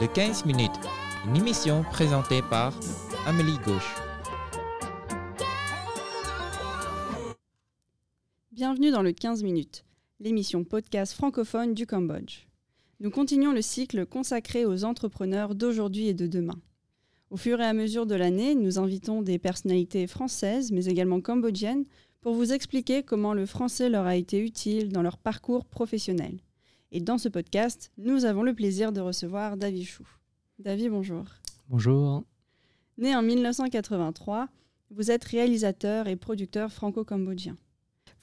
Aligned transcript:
Le 0.00 0.06
15 0.06 0.46
minutes, 0.46 0.70
une 1.26 1.36
émission 1.36 1.82
présentée 1.82 2.40
par 2.40 2.72
Amélie 3.26 3.58
Gauche. 3.66 3.96
Bienvenue 8.50 8.90
dans 8.92 9.02
le 9.02 9.12
15 9.12 9.42
minutes, 9.42 9.84
l'émission 10.18 10.64
podcast 10.64 11.12
francophone 11.12 11.74
du 11.74 11.86
Cambodge. 11.86 12.46
Nous 13.00 13.10
continuons 13.10 13.52
le 13.52 13.60
cycle 13.60 14.06
consacré 14.06 14.64
aux 14.64 14.84
entrepreneurs 14.84 15.54
d'aujourd'hui 15.54 16.08
et 16.08 16.14
de 16.14 16.26
demain. 16.26 16.58
Au 17.28 17.36
fur 17.36 17.60
et 17.60 17.66
à 17.66 17.74
mesure 17.74 18.06
de 18.06 18.14
l'année, 18.14 18.54
nous 18.54 18.78
invitons 18.78 19.20
des 19.20 19.38
personnalités 19.38 20.06
françaises, 20.06 20.72
mais 20.72 20.86
également 20.86 21.20
cambodgiennes, 21.20 21.84
pour 22.22 22.32
vous 22.32 22.54
expliquer 22.54 23.02
comment 23.02 23.34
le 23.34 23.44
français 23.44 23.90
leur 23.90 24.06
a 24.06 24.16
été 24.16 24.38
utile 24.38 24.92
dans 24.92 25.02
leur 25.02 25.18
parcours 25.18 25.66
professionnel. 25.66 26.38
Et 26.92 27.00
dans 27.00 27.18
ce 27.18 27.28
podcast, 27.28 27.92
nous 27.98 28.24
avons 28.24 28.42
le 28.42 28.52
plaisir 28.52 28.90
de 28.90 29.00
recevoir 29.00 29.56
David 29.56 29.84
Chou. 29.84 30.04
David, 30.58 30.90
bonjour. 30.90 31.24
Bonjour. 31.68 32.24
Né 32.98 33.14
en 33.14 33.22
1983, 33.22 34.48
vous 34.90 35.12
êtes 35.12 35.22
réalisateur 35.22 36.08
et 36.08 36.16
producteur 36.16 36.72
franco-cambodgien. 36.72 37.56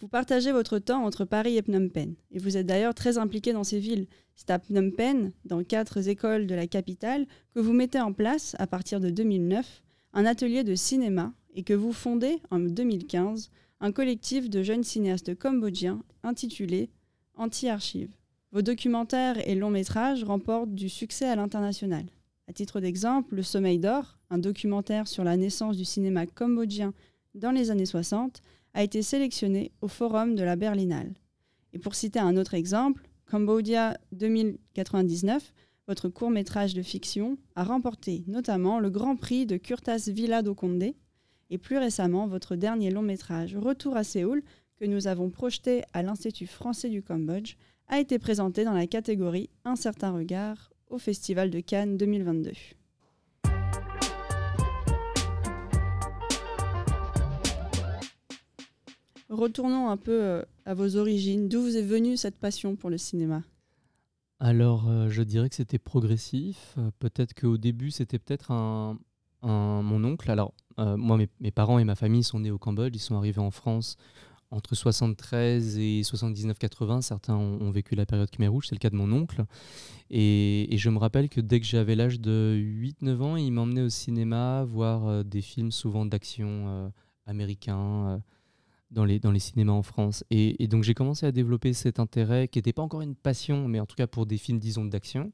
Vous 0.02 0.10
partagez 0.10 0.52
votre 0.52 0.80
temps 0.80 1.06
entre 1.06 1.24
Paris 1.24 1.58
et 1.58 1.62
Phnom 1.62 1.88
Penh, 1.88 2.16
et 2.32 2.40
vous 2.40 2.58
êtes 2.58 2.68
d'ailleurs 2.68 2.94
très 2.94 3.18
impliqué 3.18 3.54
dans 3.54 3.64
ces 3.64 3.80
villes. 3.80 4.08
C'est 4.36 4.50
à 4.50 4.60
Phnom 4.60 4.92
Penh, 4.92 5.32
dans 5.46 5.64
quatre 5.64 6.06
écoles 6.10 6.46
de 6.46 6.54
la 6.54 6.68
capitale, 6.68 7.26
que 7.56 7.62
vous 7.62 7.74
mettez 7.74 8.02
en 8.02 8.12
place, 8.12 8.54
à 8.60 8.68
partir 8.68 9.00
de 9.00 9.10
2009, 9.10 9.82
un 10.12 10.26
atelier 10.26 10.66
de 10.66 10.76
cinéma 10.76 11.34
et 11.56 11.64
que 11.64 11.74
vous 11.74 11.94
fondez, 11.94 12.42
en 12.52 12.60
2015, 12.60 13.50
un 13.80 13.92
collectif 13.94 14.50
de 14.50 14.62
jeunes 14.62 14.84
cinéastes 14.84 15.36
cambodgiens 15.40 16.04
intitulé 16.22 16.90
Anti-Archives. 17.36 18.14
Vos 18.54 18.62
documentaires 18.62 19.46
et 19.46 19.56
longs 19.56 19.70
métrages 19.70 20.24
remportent 20.24 20.74
du 20.74 20.88
succès 20.88 21.28
à 21.28 21.36
l'international. 21.36 22.06
À 22.48 22.54
titre 22.54 22.80
d'exemple, 22.80 23.36
Le 23.36 23.44
Sommeil 23.44 23.78
d'or, 23.78 24.18
un 24.30 24.38
documentaire 24.38 25.10
sur 25.10 25.26
la 25.26 25.36
naissance 25.36 25.76
du 25.76 25.84
cinéma 25.84 26.26
cambodgien 26.26 26.94
dans 27.36 27.52
les 27.52 27.72
années 27.72 27.86
60, 27.86 28.42
a 28.74 28.84
été 28.84 29.02
sélectionné 29.02 29.74
au 29.82 29.90
Forum 29.90 30.36
de 30.36 30.44
la 30.44 30.56
Berlinale. 30.56 31.14
Et 31.74 31.80
pour 31.80 31.94
citer 31.94 32.20
un 32.20 32.38
autre 32.38 32.54
exemple, 32.54 33.10
Cambodia 33.30 33.98
2099, 34.14 35.54
votre 35.86 36.08
court 36.08 36.30
métrage 36.30 36.74
de 36.74 36.82
fiction, 36.82 37.38
a 37.56 37.66
remporté 37.66 38.24
notamment 38.28 38.80
le 38.80 38.90
Grand 38.90 39.18
Prix 39.18 39.46
de 39.46 39.58
Kurtas 39.58 40.10
Villa 40.10 40.42
do 40.42 40.56
Conde 40.56 40.94
et 41.50 41.58
plus 41.58 41.78
récemment 41.78 42.28
votre 42.28 42.56
dernier 42.56 42.92
long 42.92 43.02
métrage 43.02 43.58
Retour 43.58 43.98
à 43.98 44.06
Séoul, 44.06 44.42
que 44.80 44.86
nous 44.86 45.08
avons 45.08 45.30
projeté 45.30 45.84
à 45.94 46.04
l'Institut 46.04 46.48
français 46.48 46.90
du 46.90 47.02
Cambodge, 47.02 47.56
a 47.88 48.00
été 48.00 48.20
présenté 48.20 48.64
dans 48.64 48.74
la 48.74 48.88
catégorie 48.88 49.50
Un 49.66 49.76
certain 49.76 50.12
regard 50.12 50.72
au 50.90 50.98
Festival 50.98 51.50
de 51.50 51.60
Cannes 51.60 51.98
2022. 51.98 52.52
Retournons 59.30 59.90
un 59.90 59.98
peu 59.98 60.24
euh, 60.24 60.42
à 60.66 60.74
vos 60.74 60.96
origines. 60.96 61.50
D'où 61.50 61.62
vous 61.62 61.78
est 61.78 61.82
venue 61.82 62.16
cette 62.16 62.38
passion 62.38 62.76
pour 62.76 62.90
le 62.90 62.98
cinéma? 62.98 63.44
Alors, 64.40 64.88
euh, 64.88 65.10
je 65.10 65.22
dirais 65.22 65.50
que 65.50 65.56
c'était 65.56 65.80
progressif. 65.80 66.76
Euh, 66.78 66.92
peut-être 67.00 67.34
qu'au 67.34 67.58
début, 67.58 67.92
c'était 67.92 68.20
peut-être 68.20 68.52
un, 68.52 68.98
mon 69.42 70.04
oncle. 70.04 70.30
Alors, 70.32 70.54
moi, 70.78 71.18
mes 71.40 71.52
parents 71.52 71.80
et 71.80 71.84
ma 71.84 71.96
famille 71.96 72.24
sont 72.24 72.40
nés 72.40 72.52
au 72.52 72.58
Cambodge. 72.58 72.96
Ils 72.96 73.00
sont 73.00 73.16
arrivés 73.16 73.42
en 73.42 73.50
France 73.50 73.98
entre 74.52 74.76
73 74.76 75.78
et 75.78 76.02
79-80. 76.02 77.02
Certains 77.02 77.36
ont, 77.36 77.72
vécu 77.72 77.96
la 77.96 78.06
période 78.06 78.30
Khmer 78.30 78.48
Rouge. 78.48 78.68
C'est 78.68 78.76
le 78.76 78.80
cas 78.80 78.90
de 78.90 78.96
mon 78.96 79.12
oncle. 79.12 79.44
Et, 80.10 80.74
et 80.74 80.78
je 80.78 80.90
me 80.90 80.98
rappelle 80.98 81.30
que 81.30 81.42
dès 81.42 81.60
que 81.60 81.66
j'avais 81.66 81.96
l'âge 81.96 82.20
de 82.20 82.56
8-9 82.58 83.22
ans, 83.22 83.36
il 83.36 83.52
m'emmenait 83.52 83.82
au 83.82 83.90
cinéma 83.90 84.64
voir 84.64 85.08
euh, 85.08 85.24
des 85.24 85.42
films 85.42 85.72
souvent 85.72 86.06
d'action 86.06 86.66
euh, 86.68 86.90
américains. 87.26 88.08
euh, 88.08 88.18
dans 88.92 89.06
les, 89.06 89.20
dans 89.20 89.32
les 89.32 89.40
cinémas 89.40 89.74
en 89.74 89.84
France. 89.84 90.24
Et, 90.30 90.64
et 90.64 90.68
donc 90.68 90.84
j'ai 90.84 90.94
commencé 90.94 91.26
à 91.26 91.32
développer 91.32 91.74
cet 91.74 92.00
intérêt 92.00 92.48
qui 92.48 92.58
n'était 92.60 92.74
pas 92.74 92.82
encore 92.82 93.02
une 93.02 93.16
passion, 93.16 93.68
mais 93.68 93.80
en 93.80 93.86
tout 93.86 93.96
cas 93.96 94.08
pour 94.08 94.26
des 94.26 94.38
films, 94.38 94.60
disons, 94.60 94.86
d'action. 94.86 95.32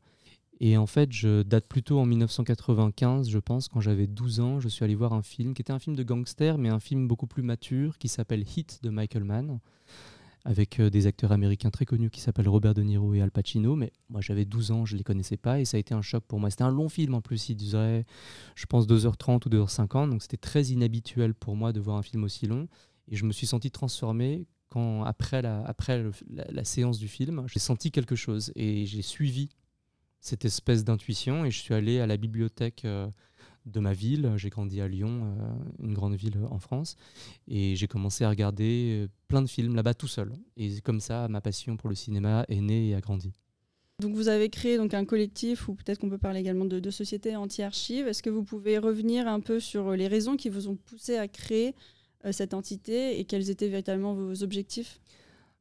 Et 0.60 0.78
en 0.78 0.86
fait, 0.86 1.12
je 1.12 1.42
date 1.42 1.68
plutôt 1.68 2.00
en 2.00 2.06
1995, 2.06 3.30
je 3.30 3.40
pense, 3.40 3.68
quand 3.68 3.82
j'avais 3.82 4.08
12 4.08 4.40
ans, 4.40 4.60
je 4.60 4.68
suis 4.70 4.84
allé 4.84 4.96
voir 4.96 5.14
un 5.14 5.24
film 5.24 5.54
qui 5.54 5.62
était 5.62 5.74
un 5.74 5.80
film 5.80 5.96
de 5.96 6.04
gangster, 6.04 6.58
mais 6.58 6.70
un 6.70 6.80
film 6.80 7.08
beaucoup 7.08 7.28
plus 7.28 7.44
mature, 7.44 7.98
qui 7.98 8.08
s'appelle 8.08 8.46
Hit 8.56 8.80
de 8.84 8.90
Michael 8.90 9.24
Mann, 9.24 9.60
avec 10.46 10.80
euh, 10.80 10.90
des 10.90 11.08
acteurs 11.08 11.32
américains 11.32 11.72
très 11.72 11.86
connus 11.86 12.10
qui 12.10 12.22
s'appellent 12.22 12.50
Robert 12.50 12.74
De 12.74 12.84
Niro 12.84 13.14
et 13.14 13.22
Al 13.22 13.32
Pacino. 13.32 13.76
Mais 13.76 13.92
moi, 14.10 14.22
j'avais 14.22 14.46
12 14.46 14.72
ans, 14.72 14.86
je 14.86 14.94
ne 14.94 15.00
les 15.00 15.04
connaissais 15.04 15.38
pas, 15.38 15.60
et 15.60 15.66
ça 15.66 15.78
a 15.78 15.80
été 15.80 15.94
un 15.94 16.02
choc 16.02 16.24
pour 16.28 16.40
moi. 16.40 16.50
C'était 16.50 16.64
un 16.64 16.72
long 16.72 16.90
film 16.90 17.16
en 17.16 17.22
plus, 17.22 17.50
il 17.50 17.56
durait, 17.56 18.06
je 18.56 18.66
pense, 18.66 18.88
2h30 18.88 19.48
ou 19.48 19.50
2h50, 19.50 20.12
donc 20.12 20.22
c'était 20.22 20.38
très 20.38 20.66
inhabituel 20.66 21.34
pour 21.34 21.56
moi 21.56 21.74
de 21.74 21.80
voir 21.80 21.98
un 21.98 22.04
film 22.04 22.24
aussi 22.24 22.46
long. 22.46 22.68
Et 23.10 23.16
je 23.16 23.26
me 23.26 23.32
suis 23.32 23.48
senti 23.48 23.72
transformé 23.72 24.46
quand, 24.70 25.04
après 25.04 25.42
la, 25.42 25.62
après 25.66 26.06
la 26.30 26.64
séance 26.64 27.00
du 27.00 27.08
film, 27.08 27.44
j'ai 27.48 27.60
senti 27.60 27.92
quelque 27.92 28.16
chose 28.16 28.54
et 28.56 28.86
j'ai 28.86 29.02
suivi 29.02 29.50
cette 30.24 30.46
espèce 30.46 30.86
d'intuition 30.86 31.44
et 31.44 31.52
je 31.52 31.60
suis 31.60 31.74
allé 31.74 32.00
à 32.00 32.08
la 32.08 32.16
bibliothèque 32.16 32.86
euh, 32.86 33.08
de 33.66 33.80
ma 33.82 33.92
ville. 33.92 34.32
J'ai 34.38 34.50
grandi 34.50 34.80
à 34.80 34.88
Lyon, 34.88 35.36
euh, 35.38 35.84
une 35.86 35.94
grande 35.94 36.16
ville 36.16 36.40
en 36.50 36.60
France, 36.60 36.96
et 37.50 37.76
j'ai 37.76 37.88
commencé 37.88 38.24
à 38.24 38.30
regarder 38.30 39.04
euh, 39.04 39.08
plein 39.28 39.42
de 39.42 39.50
films 39.50 39.76
là-bas 39.76 39.94
tout 39.94 40.08
seul. 40.08 40.32
Et 40.56 40.80
comme 40.80 41.02
ça, 41.02 41.28
ma 41.28 41.42
passion 41.42 41.76
pour 41.76 41.90
le 41.90 41.96
cinéma 41.96 42.46
est 42.48 42.62
née 42.62 42.90
et 42.90 42.96
a 42.96 43.02
grandi. 43.02 43.34
Donc 44.00 44.16
vous 44.16 44.30
avez 44.30 44.50
créé 44.50 44.78
donc 44.78 44.94
un 44.94 45.04
collectif, 45.04 45.68
ou 45.68 45.76
peut-être 45.76 46.00
qu'on 46.00 46.10
peut 46.10 46.18
parler 46.18 46.40
également 46.40 46.66
de, 46.66 46.80
de 46.80 46.90
sociétés 46.90 47.36
anti-archives. 47.36 48.08
Est-ce 48.08 48.24
que 48.24 48.30
vous 48.30 48.44
pouvez 48.44 48.78
revenir 48.78 49.28
un 49.28 49.42
peu 49.42 49.60
sur 49.60 49.92
les 49.92 50.08
raisons 50.08 50.38
qui 50.38 50.48
vous 50.48 50.70
ont 50.70 50.78
poussé 50.78 51.18
à 51.18 51.28
créer 51.28 51.76
cette 52.32 52.54
entité 52.54 53.20
et 53.20 53.26
quels 53.26 53.50
étaient 53.50 53.68
véritablement 53.68 54.14
vos 54.14 54.42
objectifs? 54.42 55.02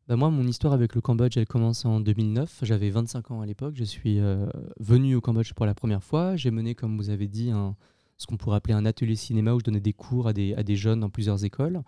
Bah 0.08 0.16
moi, 0.16 0.30
mon 0.30 0.44
histoire 0.48 0.72
avec 0.72 0.96
le 0.96 1.00
Cambodge, 1.00 1.36
elle 1.36 1.46
commence 1.46 1.84
en 1.84 2.00
2009. 2.00 2.60
J'avais 2.62 2.90
25 2.90 3.30
ans 3.30 3.40
à 3.40 3.46
l'époque. 3.46 3.74
Je 3.76 3.84
suis 3.84 4.18
euh, 4.18 4.46
venu 4.80 5.14
au 5.14 5.20
Cambodge 5.20 5.52
pour 5.52 5.64
la 5.64 5.74
première 5.74 6.02
fois. 6.02 6.34
J'ai 6.34 6.50
mené, 6.50 6.74
comme 6.74 6.96
vous 6.96 7.10
avez 7.10 7.28
dit, 7.28 7.52
ce 8.18 8.26
qu'on 8.26 8.36
pourrait 8.36 8.56
appeler 8.56 8.74
un 8.74 8.84
atelier 8.84 9.14
cinéma 9.14 9.54
où 9.54 9.60
je 9.60 9.64
donnais 9.64 9.80
des 9.80 9.92
cours 9.92 10.26
à 10.26 10.32
des, 10.32 10.76
jeunes 10.76 10.98
dans 11.00 11.08
plusieurs 11.08 11.44
écoles. 11.44 11.82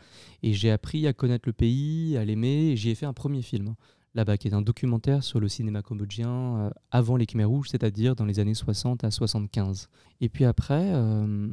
Et 0.45 0.53
j'ai 0.53 0.71
appris 0.71 1.09
à 1.09 1.13
connaître 1.13 1.49
le 1.49 1.53
pays, 1.53 2.17
à 2.17 2.25
l'aimer. 2.25 2.77
J'y 2.77 2.91
ai 2.91 2.95
fait 2.95 3.07
un 3.07 3.13
premier 3.13 3.43
film 3.43 3.75
là-bas, 4.15 4.39
qui 4.39 4.47
est 4.47 4.55
un 4.55 4.63
documentaire 4.63 5.25
sur 5.25 5.41
le 5.41 5.49
cinéma 5.49 5.83
cambodgien 5.83 6.31
euh, 6.31 6.71
avant 6.93 7.17
les 7.17 7.27
Khmer 7.27 7.45
Rouges, 7.45 7.71
c'est-à-dire 7.71 8.15
dans 8.15 8.25
les 8.25 8.39
années 8.39 8.55
60 8.55 9.03
à 9.03 9.11
75. 9.11 9.89
Et 10.21 10.29
puis 10.29 10.45
après, 10.45 10.93
euh, 10.95 11.49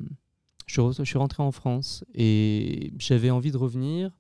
je, 0.67 0.81
je 0.95 1.03
suis 1.03 1.17
rentré 1.17 1.41
en 1.41 1.51
France 1.51 2.05
et 2.13 2.93
j'avais 2.99 3.31
envie 3.31 3.51
de 3.51 3.57
revenir. 3.57 4.11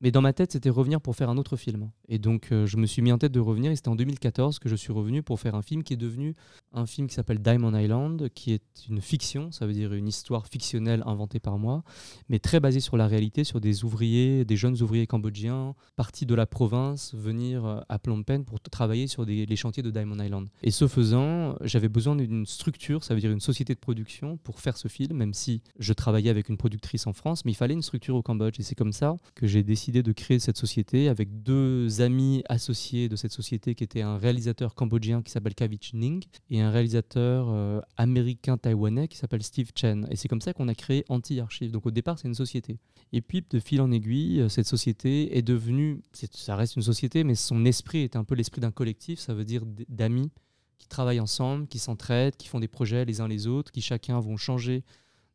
Mais 0.00 0.10
dans 0.10 0.20
ma 0.22 0.32
tête, 0.32 0.52
c'était 0.52 0.70
revenir 0.70 1.00
pour 1.00 1.16
faire 1.16 1.30
un 1.30 1.36
autre 1.38 1.56
film. 1.56 1.90
Et 2.08 2.18
donc, 2.18 2.48
euh, 2.52 2.66
je 2.66 2.76
me 2.76 2.86
suis 2.86 3.02
mis 3.02 3.12
en 3.12 3.18
tête 3.18 3.32
de 3.32 3.40
revenir. 3.40 3.70
Et 3.70 3.76
c'était 3.76 3.88
en 3.88 3.96
2014 3.96 4.58
que 4.58 4.68
je 4.68 4.76
suis 4.76 4.92
revenu 4.92 5.22
pour 5.22 5.40
faire 5.40 5.54
un 5.54 5.62
film 5.62 5.82
qui 5.82 5.94
est 5.94 5.98
devenu 5.98 6.34
un 6.72 6.86
film 6.86 7.06
qui 7.06 7.14
s'appelle 7.14 7.38
Diamond 7.38 7.76
Island, 7.76 8.28
qui 8.34 8.52
est 8.52 8.62
une 8.88 9.00
fiction, 9.00 9.50
ça 9.52 9.66
veut 9.66 9.72
dire 9.72 9.92
une 9.94 10.08
histoire 10.08 10.46
fictionnelle 10.46 11.02
inventée 11.06 11.40
par 11.40 11.58
moi, 11.58 11.82
mais 12.28 12.38
très 12.38 12.60
basée 12.60 12.80
sur 12.80 12.96
la 12.96 13.06
réalité, 13.06 13.42
sur 13.44 13.60
des 13.60 13.84
ouvriers, 13.84 14.44
des 14.44 14.56
jeunes 14.56 14.80
ouvriers 14.82 15.06
cambodgiens 15.06 15.74
partis 15.96 16.26
de 16.26 16.34
la 16.34 16.46
province 16.46 17.14
venir 17.14 17.64
euh, 17.64 17.80
à 17.88 17.98
Phnom 17.98 18.22
Penh 18.22 18.44
pour 18.44 18.60
travailler 18.60 19.06
sur 19.06 19.24
les 19.24 19.56
chantiers 19.56 19.82
de 19.82 19.90
Diamond 19.90 20.22
Island. 20.22 20.48
Et 20.62 20.70
ce 20.70 20.86
faisant, 20.88 21.56
j'avais 21.62 21.88
besoin 21.88 22.16
d'une 22.16 22.46
structure, 22.46 23.04
ça 23.04 23.14
veut 23.14 23.20
dire 23.20 23.30
une 23.30 23.40
société 23.40 23.74
de 23.74 23.78
production 23.78 24.36
pour 24.38 24.60
faire 24.60 24.76
ce 24.76 24.88
film, 24.88 25.16
même 25.16 25.34
si 25.34 25.62
je 25.78 25.92
travaillais 25.92 26.30
avec 26.30 26.48
une 26.48 26.56
productrice 26.56 27.06
en 27.06 27.12
France, 27.12 27.44
mais 27.44 27.52
il 27.52 27.54
fallait 27.54 27.74
une 27.74 27.82
structure 27.82 28.14
au 28.14 28.22
Cambodge. 28.22 28.60
Et 28.60 28.62
c'est 28.62 28.74
comme 28.74 28.92
ça 28.92 29.16
que 29.34 29.46
j'ai 29.46 29.62
décidé 29.62 30.02
de 30.02 30.12
créer 30.12 30.38
cette 30.38 30.56
société 30.56 31.08
avec 31.08 31.42
deux 31.42 31.97
amis 32.00 32.42
associés 32.48 33.08
de 33.08 33.16
cette 33.16 33.32
société 33.32 33.74
qui 33.74 33.84
étaient 33.84 34.02
un 34.02 34.16
réalisateur 34.16 34.74
cambodgien 34.74 35.22
qui 35.22 35.30
s'appelle 35.30 35.54
Kavich 35.54 35.94
Ning 35.94 36.24
et 36.50 36.60
un 36.60 36.70
réalisateur 36.70 37.48
euh, 37.50 37.80
américain-taïwanais 37.96 39.08
qui 39.08 39.16
s'appelle 39.16 39.42
Steve 39.42 39.70
Chen. 39.74 40.06
Et 40.10 40.16
c'est 40.16 40.28
comme 40.28 40.40
ça 40.40 40.52
qu'on 40.52 40.68
a 40.68 40.74
créé 40.74 41.04
Anti-Archive. 41.08 41.70
Donc 41.70 41.86
au 41.86 41.90
départ, 41.90 42.18
c'est 42.18 42.28
une 42.28 42.34
société. 42.34 42.78
Et 43.12 43.20
puis, 43.20 43.44
de 43.48 43.58
fil 43.58 43.80
en 43.80 43.90
aiguille, 43.90 44.40
euh, 44.40 44.48
cette 44.48 44.66
société 44.66 45.36
est 45.36 45.42
devenue, 45.42 46.02
ça 46.12 46.56
reste 46.56 46.76
une 46.76 46.82
société, 46.82 47.24
mais 47.24 47.34
son 47.34 47.64
esprit 47.64 48.00
est 48.00 48.16
un 48.16 48.24
peu 48.24 48.34
l'esprit 48.34 48.60
d'un 48.60 48.70
collectif, 48.70 49.18
ça 49.18 49.34
veut 49.34 49.44
dire 49.44 49.62
d'amis 49.88 50.30
qui 50.78 50.88
travaillent 50.88 51.20
ensemble, 51.20 51.66
qui 51.66 51.78
s'entraident, 51.78 52.36
qui 52.36 52.48
font 52.48 52.60
des 52.60 52.68
projets 52.68 53.04
les 53.04 53.20
uns 53.20 53.28
les 53.28 53.46
autres, 53.46 53.72
qui 53.72 53.80
chacun 53.80 54.20
vont 54.20 54.36
changer 54.36 54.84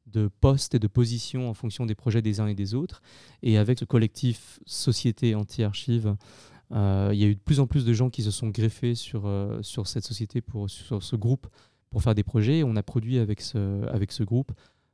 de 0.08 0.30
poste 0.42 0.76
et 0.76 0.80
de 0.80 0.88
position 0.88 1.50
en 1.50 1.54
fonction 1.54 1.86
des 1.86 1.96
projets 1.96 2.22
des 2.22 2.40
uns 2.40 2.48
et 2.48 2.56
des 2.56 2.74
autres. 2.74 3.02
Et 3.42 3.58
avec 3.58 3.80
ce 3.80 3.86
collectif 3.86 4.60
Société 4.66 5.36
Anti-Archive, 5.36 6.16
il 6.74 7.20
y 7.20 7.24
a 7.24 7.28
eu 7.28 7.36
de 7.36 7.40
plus 7.40 7.60
en 7.60 7.68
plus 7.68 7.86
de 7.86 7.94
gens 7.94 8.10
qui 8.10 8.24
se 8.24 8.32
sont 8.32 8.50
greffés 8.50 8.96
sur, 8.96 9.26
euh, 9.26 9.62
sur 9.62 9.88
cette 9.88 10.06
société, 10.06 10.42
pour, 10.42 10.70
sur 10.70 11.04
ce 11.04 11.16
groupe, 11.16 11.48
pour 11.90 12.02
faire 12.02 12.16
des 12.16 12.24
projets. 12.24 12.60
Et 12.60 12.64
on 12.64 12.76
a 12.76 12.84
produit 12.84 13.20
avec 13.20 13.42
ce, 13.42 13.86
avec 13.88 14.12
ce 14.12 14.24
groupe 14.24 14.52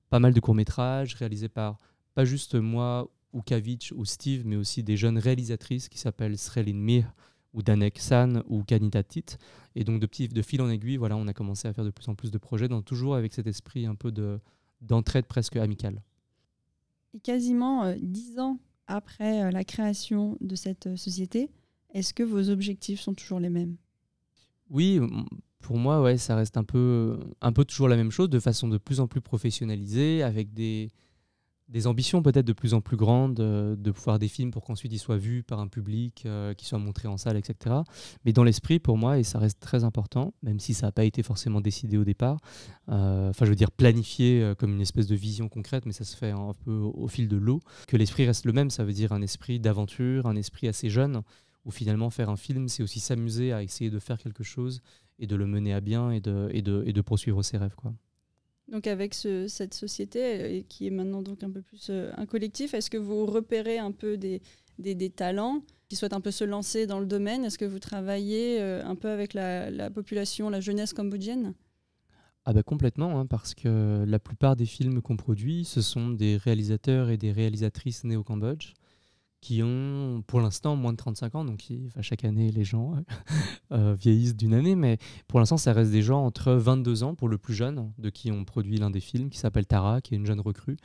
pas 0.09 0.19
mal 0.19 0.33
de 0.33 0.39
courts-métrages 0.39 1.13
réalisés 1.15 1.49
par 1.49 1.77
pas 2.15 2.25
juste 2.25 2.55
moi 2.55 3.09
ou 3.31 3.41
Kavich 3.41 3.93
ou 3.95 4.05
Steve, 4.05 4.41
mais 4.45 4.55
aussi 4.55 4.83
des 4.83 4.97
jeunes 4.97 5.19
réalisatrices 5.19 5.87
qui 5.87 5.99
s'appellent 5.99 6.37
Srelin 6.37 6.73
Mir 6.73 7.13
ou 7.53 7.61
Danek 7.61 7.99
San 7.99 8.43
ou 8.47 8.63
Kanita 8.63 9.03
Tit. 9.03 9.37
Et 9.75 9.83
donc 9.83 10.01
de, 10.01 10.27
de 10.27 10.41
fil 10.41 10.61
en 10.61 10.69
aiguille, 10.69 10.97
voilà, 10.97 11.15
on 11.15 11.27
a 11.27 11.33
commencé 11.33 11.67
à 11.67 11.73
faire 11.73 11.85
de 11.85 11.91
plus 11.91 12.09
en 12.09 12.15
plus 12.15 12.31
de 12.31 12.37
projets, 12.37 12.67
dans, 12.67 12.81
toujours 12.81 13.15
avec 13.15 13.33
cet 13.33 13.47
esprit 13.47 13.85
un 13.85 13.95
peu 13.95 14.11
de, 14.11 14.39
d'entraide 14.81 15.25
presque 15.25 15.55
amicale. 15.55 16.01
Et 17.13 17.19
quasiment 17.19 17.83
euh, 17.83 17.95
dix 18.01 18.39
ans 18.39 18.59
après 18.87 19.43
euh, 19.43 19.51
la 19.51 19.63
création 19.63 20.37
de 20.41 20.55
cette 20.55 20.87
euh, 20.87 20.95
société, 20.95 21.49
est-ce 21.93 22.13
que 22.13 22.23
vos 22.23 22.49
objectifs 22.49 22.99
sont 22.99 23.13
toujours 23.13 23.39
les 23.39 23.49
mêmes? 23.49 23.77
Oui, 24.69 24.99
pour 25.59 25.77
moi, 25.77 26.01
ouais, 26.01 26.17
ça 26.17 26.35
reste 26.35 26.57
un 26.57 26.63
peu, 26.63 27.19
un 27.41 27.51
peu 27.51 27.65
toujours 27.65 27.87
la 27.87 27.95
même 27.95 28.11
chose, 28.11 28.29
de 28.29 28.39
façon 28.39 28.67
de 28.67 28.77
plus 28.77 28.99
en 28.99 29.07
plus 29.07 29.21
professionnalisée, 29.21 30.21
avec 30.23 30.53
des, 30.53 30.89
des 31.69 31.85
ambitions 31.87 32.21
peut-être 32.21 32.45
de 32.45 32.53
plus 32.53 32.73
en 32.73 32.81
plus 32.81 32.97
grandes, 32.97 33.39
euh, 33.39 33.75
de 33.75 33.91
pouvoir 33.91 34.19
des 34.19 34.27
films 34.27 34.51
pour 34.51 34.63
qu'ensuite 34.63 34.91
ils 34.91 34.99
soient 34.99 35.17
vus 35.17 35.43
par 35.43 35.59
un 35.59 35.67
public, 35.67 36.23
euh, 36.25 36.53
qu'ils 36.53 36.67
soient 36.67 36.79
montrés 36.79 37.07
en 37.07 37.17
salle, 37.17 37.37
etc. 37.37 37.75
Mais 38.25 38.33
dans 38.33 38.43
l'esprit, 38.43 38.79
pour 38.79 38.97
moi, 38.97 39.19
et 39.19 39.23
ça 39.23 39.39
reste 39.39 39.59
très 39.59 39.83
important, 39.83 40.33
même 40.41 40.59
si 40.59 40.73
ça 40.73 40.87
n'a 40.87 40.91
pas 40.91 41.05
été 41.05 41.21
forcément 41.23 41.61
décidé 41.61 41.97
au 41.97 42.03
départ, 42.03 42.39
euh, 42.89 43.29
enfin 43.29 43.45
je 43.45 43.51
veux 43.51 43.55
dire 43.55 43.71
planifié 43.71 44.53
comme 44.57 44.73
une 44.73 44.81
espèce 44.81 45.07
de 45.07 45.15
vision 45.15 45.47
concrète, 45.47 45.85
mais 45.85 45.93
ça 45.93 46.03
se 46.03 46.17
fait 46.17 46.31
un 46.31 46.53
peu 46.65 46.71
au, 46.71 47.07
fil 47.07 47.27
de 47.27 47.37
l'eau, 47.37 47.59
que 47.87 47.97
l'esprit 47.97 48.25
reste 48.25 48.45
le 48.45 48.53
même, 48.53 48.69
ça 48.69 48.83
veut 48.83 48.93
dire 48.93 49.11
un 49.11 49.21
esprit 49.21 49.59
d'aventure, 49.59 50.25
un 50.25 50.35
esprit 50.35 50.67
assez 50.67 50.89
jeune, 50.89 51.21
où 51.65 51.71
finalement 51.71 52.09
faire 52.09 52.29
un 52.29 52.37
film, 52.37 52.67
c'est 52.67 52.83
aussi 52.83 52.99
s'amuser 52.99 53.51
à 53.51 53.63
essayer 53.63 53.89
de 53.89 53.99
faire 53.99 54.17
quelque 54.17 54.43
chose 54.43 54.81
et 55.19 55.27
de 55.27 55.35
le 55.35 55.45
mener 55.45 55.73
à 55.73 55.81
bien 55.81 56.11
et 56.11 56.21
de, 56.21 56.49
et 56.53 56.61
de, 56.61 56.83
et 56.85 56.93
de 56.93 57.01
poursuivre 57.01 57.43
ses 57.43 57.57
rêves. 57.57 57.75
Quoi. 57.75 57.93
Donc 58.71 58.87
avec 58.87 59.13
cette 59.13 59.73
société 59.73 60.19
euh, 60.23 60.61
qui 60.67 60.87
est 60.87 60.91
maintenant 60.91 61.21
donc 61.21 61.43
un 61.43 61.49
peu 61.49 61.61
plus 61.61 61.87
euh, 61.89 62.11
un 62.17 62.25
collectif, 62.25 62.73
est-ce 62.73 62.89
que 62.89 62.97
vous 62.97 63.25
repérez 63.25 63.79
un 63.79 63.91
peu 63.91 64.17
des, 64.17 64.41
des, 64.77 65.09
talents 65.09 65.63
qui 65.87 65.95
souhaitent 65.95 66.13
un 66.13 66.21
peu 66.21 66.31
se 66.31 66.43
lancer 66.43 66.85
dans 66.85 66.99
le 66.99 67.05
domaine? 67.05 67.45
Est-ce 67.45 67.57
que 67.57 67.65
vous 67.65 67.79
travaillez 67.79 68.61
euh, 68.61 68.85
un 68.85 68.95
peu 68.95 69.09
avec 69.09 69.33
la, 69.33 69.89
population, 69.89 70.49
la 70.49 70.59
jeunesse 70.59 70.93
cambodgienne? 70.93 71.53
Ah 72.45 72.53
bah 72.53 72.63
complètement, 72.63 73.19
hein, 73.19 73.25
parce 73.25 73.53
que 73.53 74.05
la 74.07 74.19
plupart 74.19 74.55
des 74.55 74.65
films 74.65 75.01
qu'on 75.01 75.17
produit, 75.17 75.65
ce 75.65 75.81
sont 75.81 76.09
des 76.09 76.37
réalisateurs 76.37 77.09
et 77.09 77.17
des 77.17 77.31
réalisatrices 77.31 78.03
nés 78.05 78.15
au 78.15 78.23
Cambodge 78.23 78.73
qui 79.41 79.63
ont 79.63 80.21
pour 80.27 80.41
l'instant 80.41 80.75
moins 80.75 80.91
de 80.91 80.97
35 80.97 81.35
ans, 81.35 81.45
donc 81.45 81.65
chaque 82.01 82.25
année 82.25 82.51
les 82.51 82.63
gens 82.65 82.95
euh, 83.71 83.95
vieillissent 83.97 84.35
d'une 84.35 84.53
année, 84.53 84.75
mais 84.75 84.97
pour 85.27 85.39
l'instant 85.39 85.57
ça 85.57 85.71
reste 85.71 85.91
des 85.91 86.01
gens 86.01 86.25
entre 86.25 86.53
22 86.53 87.03
ans 87.03 87.15
pour 87.15 87.29
le 87.29 87.37
plus 87.37 87.53
jeune, 87.53 87.91
de 87.97 88.09
qui 88.09 88.31
on 88.31 88.43
produit 88.43 88.77
l'un 88.77 88.89
des 88.89 88.99
films, 88.99 89.29
qui 89.29 89.39
s'appelle 89.39 89.65
Tara, 89.65 90.01
qui 90.01 90.13
est 90.13 90.17
une 90.17 90.25
jeune 90.25 90.41
recrue, 90.41 90.77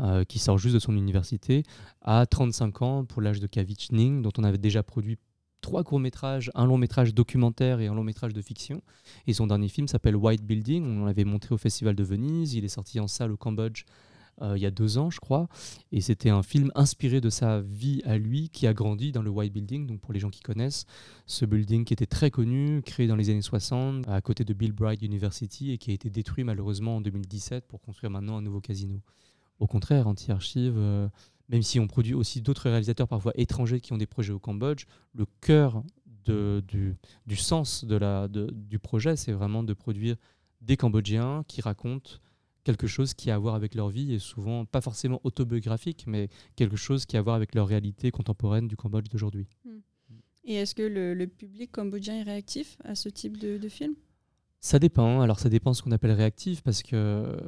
euh, 0.00 0.24
qui 0.24 0.38
sort 0.38 0.58
juste 0.58 0.74
de 0.74 0.80
son 0.80 0.96
université, 0.96 1.62
à 2.02 2.26
35 2.26 2.82
ans 2.82 3.04
pour 3.04 3.22
l'âge 3.22 3.40
de 3.40 3.46
Kavich 3.46 3.92
Ning, 3.92 4.22
dont 4.22 4.32
on 4.38 4.44
avait 4.44 4.58
déjà 4.58 4.82
produit 4.82 5.18
trois 5.60 5.84
courts-métrages, 5.84 6.50
un 6.54 6.66
long-métrage 6.66 7.14
documentaire 7.14 7.80
et 7.80 7.86
un 7.86 7.94
long-métrage 7.94 8.32
de 8.32 8.40
fiction. 8.40 8.82
Et 9.26 9.34
son 9.34 9.46
dernier 9.46 9.68
film 9.68 9.88
s'appelle 9.88 10.16
White 10.16 10.42
Building, 10.42 10.84
on 10.84 11.04
l'avait 11.04 11.24
montré 11.24 11.54
au 11.54 11.58
Festival 11.58 11.94
de 11.94 12.02
Venise, 12.02 12.54
il 12.54 12.64
est 12.64 12.68
sorti 12.68 12.98
en 12.98 13.06
salle 13.06 13.30
au 13.30 13.36
Cambodge 13.36 13.84
euh, 14.42 14.56
il 14.56 14.62
y 14.62 14.66
a 14.66 14.70
deux 14.70 14.98
ans, 14.98 15.10
je 15.10 15.20
crois. 15.20 15.48
Et 15.92 16.00
c'était 16.00 16.30
un 16.30 16.42
film 16.42 16.70
inspiré 16.74 17.20
de 17.20 17.30
sa 17.30 17.60
vie 17.60 18.02
à 18.04 18.18
lui, 18.18 18.48
qui 18.48 18.66
a 18.66 18.74
grandi 18.74 19.12
dans 19.12 19.22
le 19.22 19.30
White 19.30 19.52
Building. 19.52 19.86
Donc 19.86 20.00
pour 20.00 20.12
les 20.12 20.20
gens 20.20 20.30
qui 20.30 20.40
connaissent, 20.40 20.86
ce 21.26 21.44
building 21.44 21.84
qui 21.84 21.92
était 21.92 22.06
très 22.06 22.30
connu, 22.30 22.82
créé 22.82 23.06
dans 23.06 23.16
les 23.16 23.30
années 23.30 23.42
60, 23.42 24.08
à 24.08 24.20
côté 24.20 24.44
de 24.44 24.54
Bill 24.54 24.72
Bright 24.72 25.02
University, 25.02 25.72
et 25.72 25.78
qui 25.78 25.90
a 25.90 25.94
été 25.94 26.10
détruit 26.10 26.44
malheureusement 26.44 26.96
en 26.96 27.00
2017 27.00 27.66
pour 27.66 27.80
construire 27.80 28.10
maintenant 28.10 28.36
un 28.36 28.42
nouveau 28.42 28.60
casino. 28.60 29.00
Au 29.58 29.66
contraire, 29.66 30.06
Anti-Archive, 30.06 30.74
euh, 30.76 31.08
même 31.48 31.62
si 31.62 31.78
on 31.78 31.86
produit 31.86 32.14
aussi 32.14 32.40
d'autres 32.40 32.70
réalisateurs 32.70 33.08
parfois 33.08 33.32
étrangers 33.34 33.80
qui 33.80 33.92
ont 33.92 33.98
des 33.98 34.06
projets 34.06 34.32
au 34.32 34.38
Cambodge, 34.38 34.84
le 35.14 35.26
cœur 35.40 35.82
du, 36.24 37.36
sens 37.36 37.84
de 37.84 37.96
la, 37.96 38.28
du 38.28 38.78
projet, 38.78 39.16
c'est 39.16 39.32
vraiment 39.32 39.62
de 39.62 39.72
produire 39.74 40.16
des 40.60 40.76
Cambodgiens 40.76 41.44
qui 41.48 41.60
racontent 41.60 42.12
quelque 42.64 42.86
chose 42.86 43.14
qui 43.14 43.30
a 43.30 43.34
à 43.34 43.38
voir 43.38 43.54
avec 43.54 43.74
leur 43.74 43.88
vie 43.88 44.12
et 44.12 44.18
souvent 44.18 44.64
pas 44.64 44.80
forcément 44.80 45.20
autobiographique, 45.24 46.04
mais 46.06 46.28
quelque 46.56 46.76
chose 46.76 47.06
qui 47.06 47.16
a 47.16 47.20
à 47.20 47.22
voir 47.22 47.36
avec 47.36 47.54
leur 47.54 47.66
réalité 47.66 48.10
contemporaine 48.10 48.68
du 48.68 48.76
Cambodge 48.76 49.08
d'aujourd'hui. 49.08 49.46
Hmm. 49.64 49.78
Et 50.44 50.54
est-ce 50.54 50.74
que 50.74 50.82
le, 50.82 51.26
public 51.26 51.70
cambodgien 51.70 52.16
est 52.16 52.22
réactif 52.22 52.78
à 52.84 52.94
ce 52.94 53.08
type 53.08 53.36
de, 53.36 53.68
film? 53.68 53.94
Ça 54.60 54.78
dépend. 54.78 55.20
Alors 55.20 55.38
ça 55.38 55.48
dépend 55.48 55.74
ce 55.74 55.82
qu'on 55.82 55.92
appelle 55.92 56.12
réactif 56.12 56.62
parce 56.62 56.82
que 56.82 57.38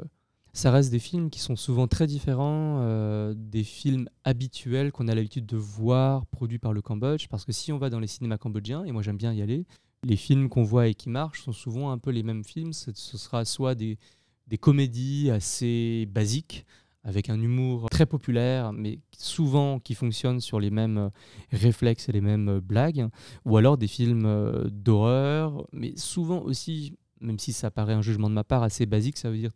ça 0.53 0.71
reste 0.71 0.91
des 0.91 0.99
films 0.99 1.31
qui 1.31 1.41
sont 1.41 1.57
souvent 1.57 1.89
très 1.89 2.07
différents 2.07 2.81
euh, 2.83 3.35
des 3.37 3.65
films 3.65 4.09
habituels 4.25 4.93
qu'on 4.93 5.09
a 5.09 5.15
l'habitude 5.15 5.47
de 5.47 5.57
voir 5.57 6.27
produits 6.27 6.59
par 6.59 6.73
le 6.73 6.83
Cambodge. 6.83 7.29
Parce 7.29 7.45
que 7.45 7.53
si 7.53 7.73
on 7.73 7.79
va 7.79 7.91
dans 7.91 8.01
les 8.01 8.07
cinémas 8.07 8.39
cambodgiens, 8.39 8.85
et 8.85 8.93
moi 8.93 9.03
j'aime 9.03 9.17
bien 9.17 9.33
y 9.33 9.41
aller, 9.41 9.67
les 10.05 10.17
films 10.17 10.49
qu'on 10.49 10.63
voit 10.63 10.89
et 10.89 10.95
qui 10.95 11.09
marchent 11.09 11.43
sont 11.43 11.53
souvent 11.53 11.91
un 11.91 11.99
peu 11.99 12.11
les 12.11 12.23
mêmes 12.23 12.45
films. 12.45 12.73
Ce 12.73 12.93
sera 12.93 13.45
soit 13.45 13.75
des, 13.75 13.99
des 14.47 14.59
comédies 14.59 15.31
assez 15.31 16.07
basiques, 16.11 16.67
avec 17.05 17.31
un 17.31 17.41
humour 17.41 17.89
très 17.91 18.07
populaire, 18.07 18.73
mais 18.73 19.01
souvent 19.17 19.81
qui 19.81 19.95
fonctionne 19.95 20.41
sur 20.41 20.61
les 20.61 20.71
mêmes 20.71 20.99
euh, 20.99 21.11
réflexes 21.51 22.09
et 22.09 22.13
les 22.13 22.21
mêmes 22.21 22.49
euh, 22.49 22.61
blagues, 22.61 23.09
ou 23.45 23.57
alors 23.57 23.77
des 23.77 23.89
films 23.89 24.27
euh, 24.27 24.69
d'horreur, 24.71 25.67
mais 25.73 25.95
souvent 25.97 26.41
aussi, 26.43 26.97
même 27.21 27.39
si 27.39 27.53
ça 27.53 27.71
paraît 27.71 27.95
un 27.95 28.03
jugement 28.03 28.31
de 28.31 28.35
ma 28.35 28.45
part 28.45 28.63
assez 28.63 28.87
basique, 28.87 29.19
ça 29.19 29.31
veut 29.31 29.39
dire 29.39 29.51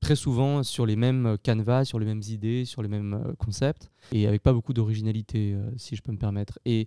très 0.00 0.16
souvent 0.16 0.62
sur 0.62 0.86
les 0.86 0.96
mêmes 0.96 1.36
canevas, 1.42 1.84
sur 1.84 1.98
les 1.98 2.06
mêmes 2.06 2.22
idées, 2.28 2.64
sur 2.64 2.82
les 2.82 2.88
mêmes 2.88 3.34
concepts, 3.38 3.90
et 4.12 4.26
avec 4.26 4.42
pas 4.42 4.52
beaucoup 4.52 4.74
d'originalité, 4.74 5.56
si 5.78 5.96
je 5.96 6.02
peux 6.02 6.12
me 6.12 6.18
permettre. 6.18 6.58
Et 6.66 6.86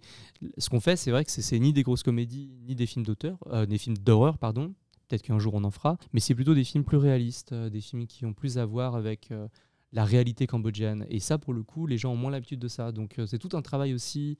ce 0.58 0.70
qu'on 0.70 0.80
fait, 0.80 0.96
c'est 0.96 1.10
vrai 1.10 1.26
que 1.26 1.32
c'est 1.32 1.60
ni 1.60 1.74
des 1.74 1.82
grosses 1.82 2.04
comédies, 2.04 2.52
ni 2.68 2.76
des 2.76 2.86
films 2.86 3.04
d'auteur, 3.04 3.40
des 3.68 3.78
films 3.80 3.98
d'horreur, 3.98 4.38
pardon, 4.38 4.74
Peut-être 5.10 5.24
qu'un 5.24 5.40
jour 5.40 5.56
on 5.56 5.64
en 5.64 5.72
fera. 5.72 5.98
Mais 6.14 6.20
c'est 6.20 6.36
plutôt 6.36 6.54
des 6.54 6.64
films 6.64 6.84
plus 6.84 6.98
réalistes, 6.98 7.52
euh, 7.52 7.70
des 7.70 7.82
films 7.82 8.06
qui 8.06 8.26
ont 8.26 8.34
plus 8.34 8.60
à 8.60 8.66
voir 8.66 8.96
avec 8.96 9.32
euh, 9.32 9.48
la 9.92 10.06
réalité 10.06 10.46
cambodgienne. 10.46 11.06
Et 11.10 11.20
ça, 11.20 11.40
pour 11.40 11.52
le 11.52 11.64
coup, 11.64 11.88
les 11.88 11.98
gens 11.98 12.14
ont 12.14 12.16
moins 12.16 12.32
l'habitude 12.32 12.60
de 12.60 12.68
ça. 12.68 12.92
Donc 12.92 13.18
euh, 13.18 13.26
c'est 13.26 13.40
tout 13.40 13.58
un 13.58 13.64
travail 13.64 13.94
aussi 13.96 14.38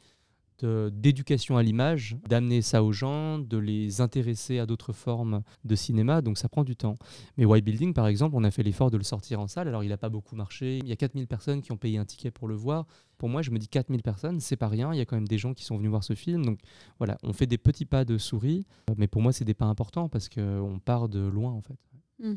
d'éducation 0.66 1.58
à 1.58 1.64
l'image, 1.64 2.18
d'amener 2.28 2.62
ça 2.62 2.84
aux 2.84 2.92
gens, 2.92 3.40
de 3.40 3.58
les 3.58 4.02
intéresser 4.02 4.60
à 4.60 4.66
d'autres 4.66 4.94
formes 4.94 5.42
de 5.66 5.76
cinéma, 5.76 6.22
donc 6.22 6.38
ça 6.38 6.50
prend 6.50 6.64
du 6.64 6.76
temps. 6.76 6.98
Mais 7.38 7.46
White 7.46 7.66
Building, 7.66 7.94
par 7.94 8.08
exemple, 8.08 8.36
on 8.36 8.44
a 8.44 8.52
fait 8.52 8.64
l'effort 8.64 8.92
de 8.92 8.98
le 8.98 9.04
sortir 9.04 9.40
en 9.40 9.48
salle, 9.48 9.68
alors 9.68 9.84
il 9.84 9.90
n'a 9.90 9.98
pas 9.98 10.10
beaucoup 10.10 10.36
marché, 10.36 10.78
il 10.78 10.88
y 10.88 10.92
a 10.92 10.96
4000 10.96 11.28
personnes 11.28 11.62
qui 11.62 11.72
ont 11.72 11.78
payé 11.78 11.98
un 11.98 12.06
ticket 12.06 12.32
pour 12.32 12.48
le 12.48 12.56
voir. 12.56 12.86
Pour 13.18 13.30
moi, 13.30 13.42
je 13.42 13.52
me 13.52 13.60
dis 13.60 13.68
4000 13.68 14.02
personnes, 14.02 14.40
c'est 14.40 14.56
pas 14.56 14.68
rien, 14.68 14.94
il 14.94 14.98
y 14.98 15.02
a 15.02 15.06
quand 15.06 15.18
même 15.18 15.28
des 15.28 15.38
gens 15.38 15.54
qui 15.54 15.66
sont 15.66 15.78
venus 15.78 15.90
voir 15.90 16.04
ce 16.04 16.14
film, 16.14 16.46
donc 16.46 16.60
voilà, 16.98 17.18
on 17.24 17.34
fait 17.34 17.48
des 17.48 17.58
petits 17.58 17.86
pas 17.86 18.06
de 18.06 18.18
souris, 18.18 18.66
mais 18.98 19.08
pour 19.08 19.22
moi, 19.22 19.34
c'est 19.34 19.46
des 19.46 19.54
pas 19.54 19.66
importants 19.66 20.10
parce 20.10 20.30
qu'on 20.30 20.80
part 20.84 21.10
de 21.10 21.20
loin 21.20 21.52
en 21.52 21.62
fait. 21.62 21.80
Hmm. 22.20 22.36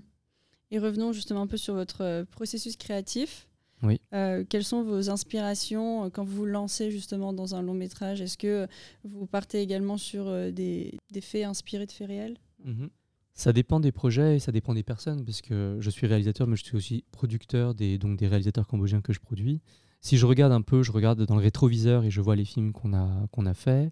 Et 0.71 0.79
revenons 0.79 1.13
justement 1.13 1.43
un 1.43 1.47
peu 1.47 1.59
sur 1.59 1.75
votre 1.75 2.03
euh, 2.03 2.25
processus 2.25 2.77
créatif. 2.77 3.47
Oui. 3.83 4.01
Euh, 4.15 4.45
quelles 4.49 4.65
sont 4.65 4.83
vos 4.83 5.11
inspirations 5.11 6.05
euh, 6.05 6.11
quand 6.11 6.25
vous 6.25 6.37
vous 6.37 6.47
lancez 6.47 6.91
justement 6.91 7.33
dans 7.33 7.55
un 7.55 7.63
long 7.63 7.75
métrage? 7.75 8.21
Est-ce 8.21 8.39
que 8.39 8.67
vous 9.05 9.27
partez 9.27 9.61
également 9.61 9.99
sur 9.99 10.29
euh, 10.29 10.51
des, 10.51 10.99
faits 11.21 11.45
inspirés 11.45 11.87
de 11.87 11.93
faits 11.93 12.09
réels? 12.09 12.39
Mhm. 12.65 12.91
Ça 13.35 13.53
dépend 13.53 13.81
des 13.81 13.93
projets 13.93 14.37
et 14.37 14.39
ça 14.39 14.53
dépend 14.53 14.75
des 14.75 14.83
personnes, 14.83 15.25
parce 15.25 15.41
que 15.41 15.79
je 15.81 15.91
suis 15.91 16.07
réalisateur, 16.07 16.47
mais 16.47 16.57
je 16.57 16.65
suis 16.65 16.77
aussi 16.77 17.05
producteur 17.13 17.75
des, 17.75 17.97
donc 17.97 18.19
des 18.19 18.29
réalisateurs 18.29 18.67
cambodgiens 18.67 19.01
que 19.01 19.13
je 19.13 19.21
produis. 19.21 19.63
Si 20.01 20.19
je 20.19 20.27
regarde 20.27 20.53
un 20.53 20.61
peu, 20.63 20.83
je 20.83 20.93
regarde 20.93 21.25
dans 21.25 21.37
le 21.37 21.43
rétroviseur 21.43 22.05
et 22.05 22.11
je 22.11 22.21
vois 22.21 22.37
les 22.37 22.45
films 22.45 22.73
qu'on 22.73 22.93
a, 22.93 23.27
qu'on 23.31 23.47
a 23.47 23.55
faits. 23.55 23.91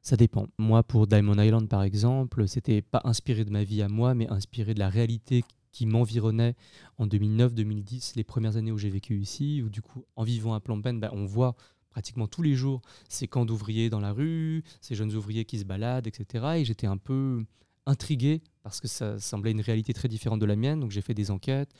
Ça 0.00 0.16
dépend. 0.16 0.46
Moi, 0.58 0.82
pour 0.84 1.06
Diamond 1.06 1.38
Island, 1.38 1.68
par 1.68 1.82
exemple, 1.82 2.46
c'était 2.46 2.82
pas 2.82 3.00
inspiré 3.04 3.44
de 3.44 3.50
ma 3.50 3.64
vie 3.64 3.82
à 3.82 3.88
moi, 3.88 4.14
mais 4.14 4.30
inspiré 4.30 4.74
de 4.74 4.78
la 4.78 4.88
réalité 4.88 5.42
qui 5.72 5.86
m'environnait 5.86 6.54
en 6.96 7.06
2009-2010, 7.06 8.12
les 8.16 8.24
premières 8.24 8.56
années 8.56 8.72
où 8.72 8.78
j'ai 8.78 8.90
vécu 8.90 9.18
ici, 9.20 9.62
où 9.62 9.68
du 9.68 9.82
coup, 9.82 10.04
en 10.16 10.24
vivant 10.24 10.54
à 10.54 10.60
Phnom 10.60 10.82
Penh, 10.82 11.00
bah, 11.00 11.10
on 11.12 11.24
voit 11.24 11.54
pratiquement 11.90 12.28
tous 12.28 12.42
les 12.42 12.54
jours 12.54 12.82
ces 13.08 13.26
camps 13.26 13.44
d'ouvriers 13.44 13.90
dans 13.90 14.00
la 14.00 14.12
rue, 14.12 14.62
ces 14.80 14.94
jeunes 14.94 15.14
ouvriers 15.14 15.44
qui 15.44 15.58
se 15.58 15.64
baladent, 15.64 16.06
etc. 16.06 16.46
Et 16.58 16.64
j'étais 16.64 16.86
un 16.86 16.96
peu 16.96 17.44
intrigué 17.86 18.42
parce 18.62 18.80
que 18.80 18.88
ça 18.88 19.18
semblait 19.18 19.50
une 19.50 19.60
réalité 19.60 19.92
très 19.92 20.08
différente 20.08 20.40
de 20.40 20.46
la 20.46 20.56
mienne. 20.56 20.80
Donc 20.80 20.90
j'ai 20.90 21.00
fait 21.00 21.14
des 21.14 21.30
enquêtes, 21.30 21.72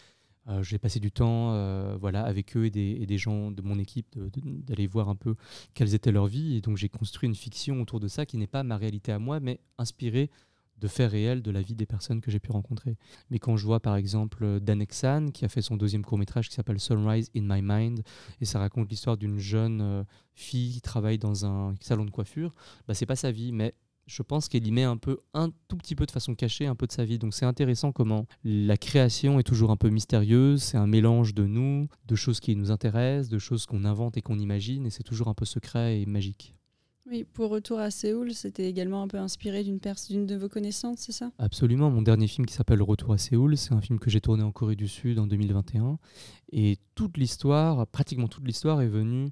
euh, 0.49 0.63
j'ai 0.63 0.79
passé 0.79 0.99
du 0.99 1.13
temps 1.13 1.53
euh, 1.53 1.97
voilà, 2.01 2.25
avec 2.25 2.57
eux 2.57 2.65
et 2.65 2.71
des, 2.71 3.19
gens 3.19 3.51
de 3.51 3.61
mon 3.61 3.79
équipe 3.79 4.19
d'aller 4.19 4.87
voir 4.87 5.09
un 5.09 5.17
peu 5.17 5.35
quelles 5.75 5.95
étaient 5.95 6.13
leurs 6.13 6.27
vies. 6.27 6.57
Et 6.57 6.61
donc 6.61 6.79
j'ai 6.79 6.89
construit 6.89 7.29
une 7.29 7.35
fiction 7.35 7.81
autour 7.81 8.01
de 8.01 8.09
ça 8.09 8.25
qui 8.25 8.39
n'est 8.39 8.47
pas 8.47 8.63
ma 8.63 8.77
réalité 8.77 9.13
à 9.13 9.19
moi, 9.19 9.41
mais 9.41 9.61
inspirée 9.77 10.31
de 10.81 10.89
faits 10.89 11.11
réels 11.11 11.43
de 11.43 11.51
la 11.51 11.63
vie 11.63 11.75
des 11.75 11.87
personnes 11.87 12.21
que 12.21 12.31
j'ai 12.31 12.41
pu 12.41 12.51
rencontrer. 12.53 12.97
Mais 13.31 13.39
quand 13.39 13.57
je 13.57 13.65
vois 13.65 13.81
par 13.81 13.97
exemple 13.97 14.61
Danek 14.61 14.93
San, 14.93 15.33
qui 15.33 15.45
a 15.45 15.49
fait 15.49 15.63
son 15.63 15.77
deuxième 15.77 16.05
court 16.05 16.19
métrage 16.19 16.49
qui 16.49 16.55
s'appelle 16.55 16.81
Sunrise 16.81 17.31
in 17.37 17.43
My 17.43 17.63
Mind, 17.63 18.03
et 18.41 18.45
ça 18.45 18.59
raconte 18.59 18.91
l'histoire 18.91 19.17
d'une 19.17 19.39
jeune 19.39 19.81
euh, 19.81 20.05
fille 20.35 20.73
qui 20.73 20.81
travaille 20.81 21.19
dans 21.19 21.47
un 21.47 21.75
salon 21.81 22.05
de 22.05 22.11
coiffure, 22.11 22.55
bah, 22.87 22.95
c'est 22.95 23.07
pas 23.07 23.17
sa 23.17 23.31
vie, 23.31 23.53
mais 23.53 23.75
je 24.09 24.23
pense 24.23 24.49
qu'elle 24.49 24.67
y 24.67 24.73
met 24.73 24.85
un 24.85 24.97
peu, 24.97 25.21
un 25.35 25.51
tout 25.69 25.77
petit 25.77 25.95
peu 25.95 26.07
de 26.07 26.11
façon 26.11 26.35
cachée, 26.35 26.67
un 26.67 26.75
peu 26.75 26.87
de 26.87 26.93
sa 26.93 27.05
vie. 27.05 27.19
Donc 27.19 27.35
c'est 27.35 27.45
intéressant 27.45 27.93
comment 27.93 28.27
la 28.43 28.77
création 28.77 29.39
est 29.39 29.45
toujours 29.45 29.71
un 29.71 29.77
peu 29.77 29.91
mystérieuse, 29.91 30.63
c'est 30.63 30.79
un 30.79 30.87
mélange 30.87 31.35
de 31.35 31.47
nous, 31.47 31.89
de 32.07 32.17
choses 32.17 32.41
qui 32.41 32.57
nous 32.57 32.71
intéressent, 32.71 33.29
de 33.29 33.39
choses 33.39 33.67
qu'on 33.67 33.85
invente 33.85 34.17
et 34.17 34.23
qu'on 34.23 34.39
imagine, 34.39 34.87
et 34.87 34.91
c'est 34.91 35.03
toujours 35.03 35.29
un 35.29 35.35
peu 35.35 35.45
secret 35.45 36.01
et 36.01 36.07
magique. 36.07 36.55
Oui, 37.11 37.25
pour 37.25 37.49
Retour 37.49 37.79
à 37.79 37.91
Séoul, 37.91 38.35
c'était 38.35 38.69
également 38.69 39.03
un 39.03 39.09
peu 39.09 39.17
inspiré 39.17 39.65
d'une 39.65 39.79
de 39.79 40.37
vos 40.37 40.49
connaissances, 40.51 40.99
c'est 40.99 41.13
ça? 41.13 41.31
Absolument. 41.39 41.91
Mon 41.91 42.03
dernier 42.03 42.27
film 42.27 42.45
qui 42.45 42.53
s'appelle 42.53 42.83
Retour 42.83 43.15
à 43.15 43.19
Séoul, 43.19 43.57
c'est 43.57 43.73
un 43.73 43.81
film 43.81 43.99
que 43.99 44.11
j'ai 44.11 44.21
tourné 44.21 44.43
en 44.43 44.53
Corée 44.53 44.77
du 44.77 44.89
Sud 44.89 45.19
en 45.19 45.27
2021. 45.27 45.99
Et 46.53 46.77
toute 46.95 47.17
l'histoire, 47.17 47.87
pratiquement 47.87 48.29
toute 48.29 48.47
l'histoire 48.47 48.83
est 48.83 48.89
venue 48.89 49.31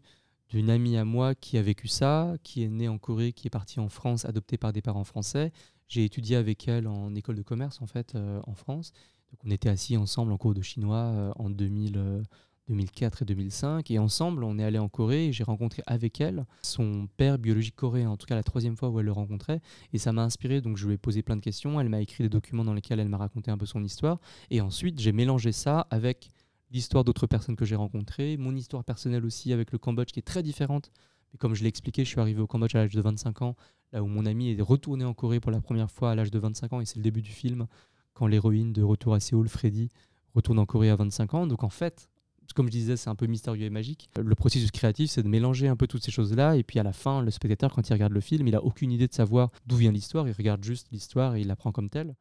d'une 0.48 0.70
amie 0.70 0.96
à 0.96 1.04
moi 1.04 1.34
qui 1.34 1.58
a 1.58 1.62
vécu 1.62 1.86
ça, 1.86 2.36
qui 2.42 2.62
est 2.62 2.70
née 2.70 2.88
en 2.88 2.96
Corée, 2.96 3.34
qui 3.34 3.46
est 3.46 3.50
partie 3.50 3.78
en 3.78 3.90
France, 3.90 4.24
adoptée 4.24 4.56
par 4.56 4.72
des 4.72 4.80
parents 4.80 5.04
français. 5.04 5.52
J'ai 5.86 6.04
étudié 6.04 6.36
avec 6.36 6.66
elle 6.68 6.86
en 6.86 7.14
école 7.14 7.36
de 7.36 7.42
commerce, 7.42 7.82
en 7.82 7.86
fait, 7.86 8.14
euh, 8.14 8.40
en 8.46 8.54
France. 8.54 8.92
Donc 9.32 9.40
on 9.44 9.50
était 9.50 9.68
assis 9.68 9.98
ensemble 9.98 10.32
en 10.32 10.38
cours 10.38 10.54
de 10.54 10.62
chinois 10.62 10.96
euh, 11.12 11.32
en 11.36 11.50
2000, 11.50 12.22
2004 12.68 13.22
et 13.22 13.24
2005. 13.24 13.90
Et 13.90 13.98
ensemble, 13.98 14.44
on 14.44 14.58
est 14.58 14.64
allé 14.64 14.78
en 14.78 14.88
Corée 14.88 15.26
et 15.26 15.32
j'ai 15.32 15.44
rencontré 15.44 15.82
avec 15.86 16.20
elle 16.20 16.46
son 16.62 17.08
père 17.16 17.38
biologique 17.38 17.76
coréen, 17.76 18.10
en 18.10 18.16
tout 18.16 18.26
cas 18.26 18.34
la 18.34 18.42
troisième 18.42 18.76
fois 18.76 18.88
où 18.90 19.00
elle 19.00 19.06
le 19.06 19.12
rencontrait. 19.12 19.60
Et 19.92 19.98
ça 19.98 20.12
m'a 20.12 20.22
inspiré, 20.22 20.60
donc 20.60 20.76
je 20.76 20.86
lui 20.86 20.94
ai 20.94 20.98
posé 20.98 21.22
plein 21.22 21.36
de 21.36 21.40
questions. 21.40 21.80
Elle 21.80 21.88
m'a 21.88 22.00
écrit 22.00 22.24
des 22.24 22.28
documents 22.28 22.64
dans 22.64 22.74
lesquels 22.74 23.00
elle 23.00 23.08
m'a 23.08 23.18
raconté 23.18 23.50
un 23.50 23.58
peu 23.58 23.66
son 23.66 23.82
histoire. 23.82 24.20
Et 24.50 24.60
ensuite, 24.60 25.00
j'ai 25.00 25.12
mélangé 25.12 25.52
ça 25.52 25.86
avec 25.90 26.30
l'histoire 26.70 27.04
d'autres 27.04 27.26
personnes 27.26 27.56
que 27.56 27.64
j'ai 27.64 27.76
rencontrées, 27.76 28.36
mon 28.36 28.54
histoire 28.54 28.84
personnelle 28.84 29.24
aussi 29.24 29.52
avec 29.52 29.72
le 29.72 29.78
Cambodge 29.78 30.10
qui 30.12 30.18
est 30.18 30.22
très 30.22 30.42
différente. 30.42 30.90
Mais 31.32 31.38
comme 31.38 31.54
je 31.54 31.62
l'ai 31.62 31.68
expliqué, 31.68 32.04
je 32.04 32.10
suis 32.10 32.20
arrivé 32.20 32.40
au 32.40 32.46
Cambodge 32.46 32.74
à 32.74 32.78
l'âge 32.78 32.94
de 32.94 33.00
25 33.00 33.42
ans, 33.42 33.56
là 33.92 34.02
où 34.02 34.06
mon 34.06 34.26
ami 34.26 34.50
est 34.50 34.60
retourné 34.60 35.04
en 35.04 35.14
Corée 35.14 35.40
pour 35.40 35.50
la 35.50 35.60
première 35.60 35.90
fois 35.90 36.10
à 36.10 36.14
l'âge 36.14 36.30
de 36.30 36.38
25 36.38 36.72
ans, 36.72 36.80
et 36.80 36.84
c'est 36.84 36.96
le 36.96 37.02
début 37.02 37.22
du 37.22 37.30
film, 37.30 37.66
quand 38.14 38.26
l'héroïne 38.26 38.72
de 38.72 38.82
Retour 38.82 39.14
à 39.14 39.20
Séoul, 39.20 39.48
Freddy, 39.48 39.90
retourne 40.34 40.58
en 40.58 40.66
Corée 40.66 40.90
à 40.90 40.96
25 40.96 41.34
ans. 41.34 41.46
Donc 41.46 41.62
en 41.62 41.68
fait, 41.68 42.08
comme 42.54 42.66
je 42.66 42.72
disais, 42.72 42.96
c'est 42.96 43.10
un 43.10 43.14
peu 43.14 43.26
mystérieux 43.26 43.66
et 43.66 43.70
magique. 43.70 44.08
Le 44.16 44.34
processus 44.34 44.70
créatif, 44.70 45.10
c'est 45.10 45.22
de 45.22 45.28
mélanger 45.28 45.68
un 45.68 45.76
peu 45.76 45.86
toutes 45.86 46.04
ces 46.04 46.10
choses-là. 46.10 46.56
Et 46.56 46.62
puis 46.62 46.78
à 46.78 46.82
la 46.82 46.92
fin, 46.92 47.22
le 47.22 47.30
spectateur, 47.30 47.72
quand 47.72 47.88
il 47.88 47.92
regarde 47.92 48.12
le 48.12 48.20
film, 48.20 48.46
il 48.46 48.52
n'a 48.52 48.62
aucune 48.62 48.92
idée 48.92 49.08
de 49.08 49.14
savoir 49.14 49.50
d'où 49.66 49.76
vient 49.76 49.92
l'histoire. 49.92 50.28
Il 50.28 50.32
regarde 50.32 50.62
juste 50.64 50.88
l'histoire 50.92 51.36
et 51.36 51.40
il 51.40 51.46
la 51.46 51.56
prend 51.56 51.72
comme 51.72 51.90
telle. 51.90 52.14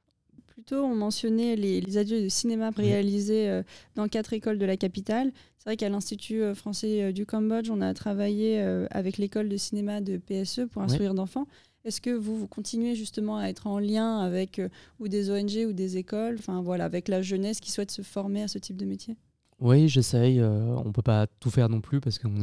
Plutôt, 0.47 0.83
on 0.83 0.95
mentionnait 0.95 1.57
les, 1.57 1.97
adieux 1.97 2.23
de 2.23 2.29
cinéma 2.29 2.69
réalisés 2.69 3.49
euh, 3.49 3.61
dans 3.95 4.07
quatre 4.07 4.31
écoles 4.31 4.57
de 4.57 4.65
la 4.65 4.77
capitale. 4.77 5.33
C'est 5.57 5.65
vrai 5.65 5.75
qu'à 5.75 5.89
l'Institut 5.89 6.41
euh, 6.41 6.55
français 6.55 7.03
euh, 7.03 7.11
du 7.11 7.25
Cambodge, 7.25 7.69
on 7.69 7.81
a 7.81 7.93
travaillé 7.93 8.61
avec 8.89 9.17
l'école 9.17 9.49
de 9.49 9.57
cinéma 9.57 9.99
de 9.99 10.15
PSE 10.15 10.61
pour 10.71 10.81
instruire 10.81 11.13
d'enfants. 11.13 11.45
Est-ce 11.83 11.99
que 11.99 12.09
vous, 12.09 12.37
vous 12.37 12.47
continuez 12.47 12.95
justement 12.95 13.37
à 13.37 13.47
être 13.47 13.67
en 13.67 13.79
lien 13.79 14.19
avec 14.19 14.61
ou 14.99 15.09
des 15.09 15.29
ONG 15.29 15.67
ou 15.67 15.73
des 15.73 15.97
écoles, 15.97 16.37
enfin 16.39 16.61
voilà, 16.61 16.85
avec 16.85 17.09
la 17.09 17.21
jeunesse 17.21 17.59
qui 17.59 17.69
souhaite 17.69 17.91
se 17.91 18.01
former 18.01 18.43
à 18.43 18.47
ce 18.47 18.57
type 18.57 18.77
de 18.77 18.85
métier? 18.85 19.17
Oui, 19.61 19.87
j'essaye. 19.87 20.41
Euh, 20.41 20.75
on 20.85 20.91
peut 20.91 21.01
pas 21.01 21.27
tout 21.27 21.49
faire 21.49 21.69
non 21.69 21.79
plus 21.79 22.01
parce 22.01 22.19
qu'on 22.19 22.41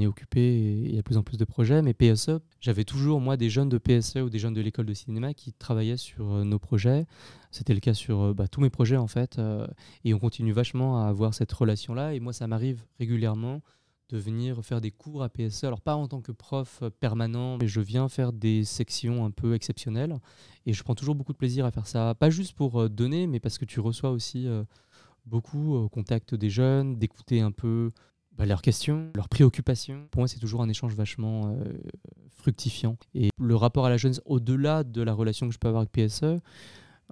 est, 0.00 0.06
occupé 0.06 0.40
et 0.40 0.72
il 0.84 0.90
y 0.90 0.94
a 0.94 0.98
de 0.98 1.02
plus 1.02 1.16
en 1.16 1.24
plus 1.24 1.36
de 1.36 1.44
projets. 1.44 1.82
Mais 1.82 1.92
PSE, 1.92 2.38
j'avais 2.60 2.84
toujours, 2.84 3.20
moi, 3.20 3.36
des 3.36 3.50
jeunes 3.50 3.68
de 3.68 3.78
PSE 3.78 4.16
ou 4.16 4.30
des 4.30 4.38
jeunes 4.38 4.54
de 4.54 4.60
l'école 4.60 4.86
de 4.86 4.94
cinéma 4.94 5.34
qui 5.34 5.52
travaillaient 5.52 5.96
sur 5.96 6.32
euh, 6.32 6.44
nos 6.44 6.60
projets. 6.60 7.06
C'était 7.50 7.74
le 7.74 7.80
cas 7.80 7.94
sur 7.94 8.20
euh, 8.20 8.34
bah, 8.34 8.46
tous 8.46 8.60
mes 8.60 8.70
projets, 8.70 8.96
en 8.96 9.08
fait. 9.08 9.40
et 10.04 10.14
on 10.14 10.18
continue 10.20 10.52
vachement 10.52 11.02
à 11.04 11.08
avoir 11.08 11.34
cette 11.34 11.52
relation-là. 11.52 12.14
Et 12.14 12.20
moi, 12.20 12.32
ça 12.32 12.46
m'arrive 12.46 12.84
régulièrement 13.00 13.60
de 14.10 14.18
venir 14.18 14.62
faire 14.64 14.80
des 14.80 14.92
cours 14.92 15.24
à 15.24 15.30
PSE. 15.30 15.64
Alors, 15.64 15.80
pas 15.80 15.96
en 15.96 16.06
tant 16.06 16.20
que 16.20 16.32
prof 16.32 16.84
permanent, 17.00 17.58
mais 17.58 17.66
je 17.66 17.80
viens 17.80 18.08
faire 18.08 18.32
des 18.32 18.64
sections 18.64 19.24
un 19.24 19.30
peu 19.32 19.54
exceptionnelles. 19.54 20.16
Et 20.66 20.74
je 20.74 20.82
prends 20.84 20.94
toujours 20.94 21.16
beaucoup 21.16 21.32
de 21.32 21.38
plaisir 21.38 21.64
à 21.64 21.72
faire 21.72 21.88
ça. 21.88 22.14
Pas 22.14 22.30
juste 22.30 22.52
pour 22.52 22.88
donner, 22.88 23.26
mais 23.26 23.40
parce 23.40 23.58
que 23.58 23.64
tu 23.64 23.80
reçois 23.80 24.10
aussi 24.10 24.46
beaucoup 25.26 25.74
au 25.74 25.88
contact 25.88 26.34
des 26.34 26.50
jeunes, 26.50 26.96
d'écouter 26.96 27.40
un 27.40 27.52
peu 27.52 27.92
bah, 28.36 28.46
leurs 28.46 28.62
questions, 28.62 29.10
leurs 29.14 29.28
préoccupations. 29.28 30.06
Pour 30.10 30.20
moi, 30.20 30.28
c'est 30.28 30.38
toujours 30.38 30.62
un 30.62 30.68
échange 30.68 30.94
vachement 30.94 31.48
euh, 31.48 31.64
fructifiant. 32.30 32.96
Et 33.14 33.28
le 33.38 33.56
rapport 33.56 33.86
à 33.86 33.90
la 33.90 33.96
jeunesse, 33.96 34.22
au-delà 34.24 34.84
de 34.84 35.02
la 35.02 35.12
relation 35.12 35.48
que 35.48 35.54
je 35.54 35.58
peux 35.58 35.68
avoir 35.68 35.82
avec 35.82 35.92
PSE, 35.92 36.40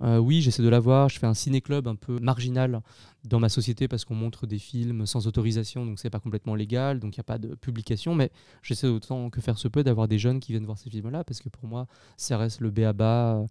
euh, 0.02 0.18
oui, 0.18 0.40
j'essaie 0.40 0.62
de 0.62 0.68
l'avoir. 0.68 1.10
Je 1.10 1.18
fais 1.18 1.26
un 1.26 1.34
ciné-club 1.34 1.86
un 1.86 1.94
peu 1.94 2.18
marginal 2.20 2.80
dans 3.24 3.38
ma 3.38 3.50
société 3.50 3.86
parce 3.86 4.06
qu'on 4.06 4.14
montre 4.14 4.46
des 4.46 4.58
films 4.58 5.04
sans 5.04 5.26
autorisation, 5.26 5.84
donc 5.84 5.98
c'est 5.98 6.08
pas 6.08 6.20
complètement 6.20 6.54
légal, 6.54 7.00
donc 7.00 7.16
il 7.16 7.18
n'y 7.18 7.22
a 7.22 7.24
pas 7.24 7.38
de 7.38 7.54
publication. 7.54 8.14
Mais 8.14 8.30
j'essaie 8.62 8.86
autant 8.86 9.28
que 9.28 9.42
faire 9.42 9.58
se 9.58 9.68
peut 9.68 9.84
d'avoir 9.84 10.08
des 10.08 10.18
jeunes 10.18 10.40
qui 10.40 10.52
viennent 10.52 10.64
voir 10.64 10.78
ces 10.78 10.88
films-là 10.88 11.22
parce 11.24 11.40
que 11.40 11.50
pour 11.50 11.68
moi, 11.68 11.86
ça 12.16 12.38
reste 12.38 12.60
le 12.60 12.70
béaba 12.70 13.44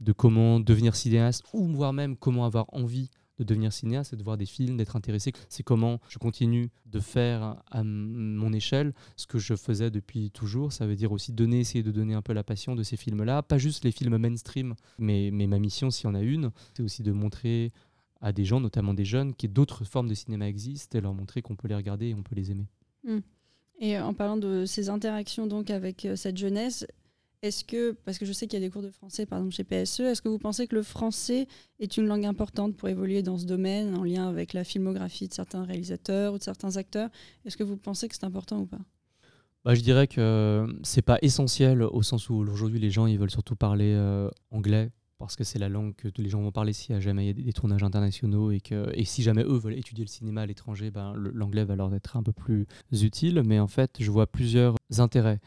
de 0.00 0.12
comment 0.12 0.60
devenir 0.60 0.94
cinéaste 0.94 1.44
ou 1.52 1.66
voire 1.66 1.92
même 1.92 2.16
comment 2.16 2.46
avoir 2.46 2.66
envie 2.72 3.10
de 3.40 3.44
devenir 3.44 3.72
cinéaste, 3.72 4.10
c'est 4.10 4.16
de 4.16 4.22
voir 4.22 4.36
des 4.36 4.46
films, 4.46 4.76
d'être 4.76 4.96
intéressé. 4.96 5.32
C'est 5.48 5.62
comment 5.62 5.98
je 6.08 6.18
continue 6.18 6.70
de 6.86 7.00
faire 7.00 7.56
à 7.70 7.82
mon 7.82 8.52
échelle 8.52 8.92
ce 9.16 9.26
que 9.26 9.38
je 9.38 9.56
faisais 9.56 9.90
depuis 9.90 10.30
toujours. 10.30 10.72
Ça 10.72 10.86
veut 10.86 10.94
dire 10.94 11.10
aussi 11.10 11.32
donner, 11.32 11.60
essayer 11.60 11.82
de 11.82 11.90
donner 11.90 12.14
un 12.14 12.22
peu 12.22 12.34
la 12.34 12.44
passion 12.44 12.76
de 12.76 12.82
ces 12.82 12.96
films-là. 12.96 13.42
Pas 13.42 13.58
juste 13.58 13.84
les 13.84 13.92
films 13.92 14.18
mainstream, 14.18 14.74
mais, 14.98 15.30
mais 15.32 15.46
ma 15.46 15.58
mission, 15.58 15.90
s'il 15.90 16.04
y 16.04 16.08
en 16.08 16.14
a 16.14 16.22
une, 16.22 16.50
c'est 16.74 16.82
aussi 16.82 17.02
de 17.02 17.12
montrer 17.12 17.72
à 18.20 18.32
des 18.32 18.44
gens, 18.44 18.60
notamment 18.60 18.92
des 18.92 19.06
jeunes, 19.06 19.34
que 19.34 19.46
d'autres 19.46 19.84
formes 19.84 20.08
de 20.08 20.14
cinéma 20.14 20.46
existent 20.46 20.98
et 20.98 21.00
leur 21.00 21.14
montrer 21.14 21.40
qu'on 21.40 21.56
peut 21.56 21.68
les 21.68 21.74
regarder 21.74 22.08
et 22.08 22.14
on 22.14 22.22
peut 22.22 22.36
les 22.36 22.50
aimer. 22.50 22.66
Hmm. 23.04 23.20
Et 23.78 23.98
en 23.98 24.12
parlant 24.12 24.36
de 24.36 24.66
ces 24.66 24.90
interactions 24.90 25.46
donc 25.46 25.70
avec 25.70 26.04
euh, 26.04 26.14
cette 26.14 26.36
jeunesse, 26.36 26.86
est-ce 27.42 27.64
que, 27.64 27.92
parce 28.04 28.18
que 28.18 28.26
je 28.26 28.32
sais 28.32 28.46
qu'il 28.46 28.58
y 28.58 28.62
a 28.62 28.66
des 28.66 28.70
cours 28.70 28.82
de 28.82 28.90
français 28.90 29.24
par 29.24 29.38
exemple 29.38 29.54
chez 29.54 29.64
PSE, 29.64 30.00
est-ce 30.00 30.20
que 30.20 30.28
vous 30.28 30.38
pensez 30.38 30.66
que 30.66 30.74
le 30.74 30.82
français 30.82 31.46
est 31.78 31.96
une 31.96 32.06
langue 32.06 32.26
importante 32.26 32.76
pour 32.76 32.88
évoluer 32.88 33.22
dans 33.22 33.38
ce 33.38 33.46
domaine 33.46 33.96
en 33.96 34.04
lien 34.04 34.28
avec 34.28 34.52
la 34.52 34.64
filmographie 34.64 35.28
de 35.28 35.32
certains 35.32 35.64
réalisateurs 35.64 36.34
ou 36.34 36.38
de 36.38 36.42
certains 36.42 36.76
acteurs? 36.76 37.08
Est-ce 37.44 37.56
que 37.56 37.64
vous 37.64 37.76
pensez 37.76 38.08
que 38.08 38.14
c'est 38.14 38.24
important 38.24 38.60
ou 38.60 38.66
pas? 38.66 38.80
Bah, 39.64 39.74
je 39.74 39.80
dirais 39.80 40.06
que 40.06 40.66
c'est 40.82 41.02
pas 41.02 41.18
essentiel 41.22 41.82
au 41.82 42.02
sens 42.02 42.30
où 42.30 42.34
aujourd'hui 42.34 42.80
les 42.80 42.90
gens 42.90 43.06
ils 43.06 43.18
veulent 43.18 43.30
surtout 43.30 43.56
parler 43.56 43.92
euh, 43.94 44.30
anglais 44.50 44.90
parce 45.18 45.36
que 45.36 45.44
c'est 45.44 45.58
la 45.58 45.68
langue 45.68 45.94
que 45.96 46.08
les 46.16 46.30
gens 46.30 46.40
vont 46.40 46.50
parler. 46.50 46.72
S'il 46.72 46.94
y 46.94 46.96
a 46.96 47.00
jamais 47.00 47.34
des, 47.34 47.52
tournages 47.52 47.82
internationaux 47.82 48.52
et 48.52 48.60
que 48.60 48.90
et 48.94 49.04
si 49.04 49.22
jamais 49.22 49.42
eux 49.42 49.58
veulent 49.58 49.76
étudier 49.76 50.02
le 50.02 50.08
cinéma 50.08 50.40
à 50.40 50.46
l'étranger, 50.46 50.90
ben, 50.90 51.12
l'anglais 51.14 51.64
va 51.64 51.76
leur 51.76 51.94
être 51.94 52.16
un 52.16 52.22
peu 52.22 52.32
plus 52.32 52.66
utile. 52.90 53.42
Mais 53.44 53.60
en 53.60 53.66
fait, 53.66 53.96
je 54.00 54.10
vois 54.10 54.26
plusieurs 54.26 54.76
intérêts 54.96 55.38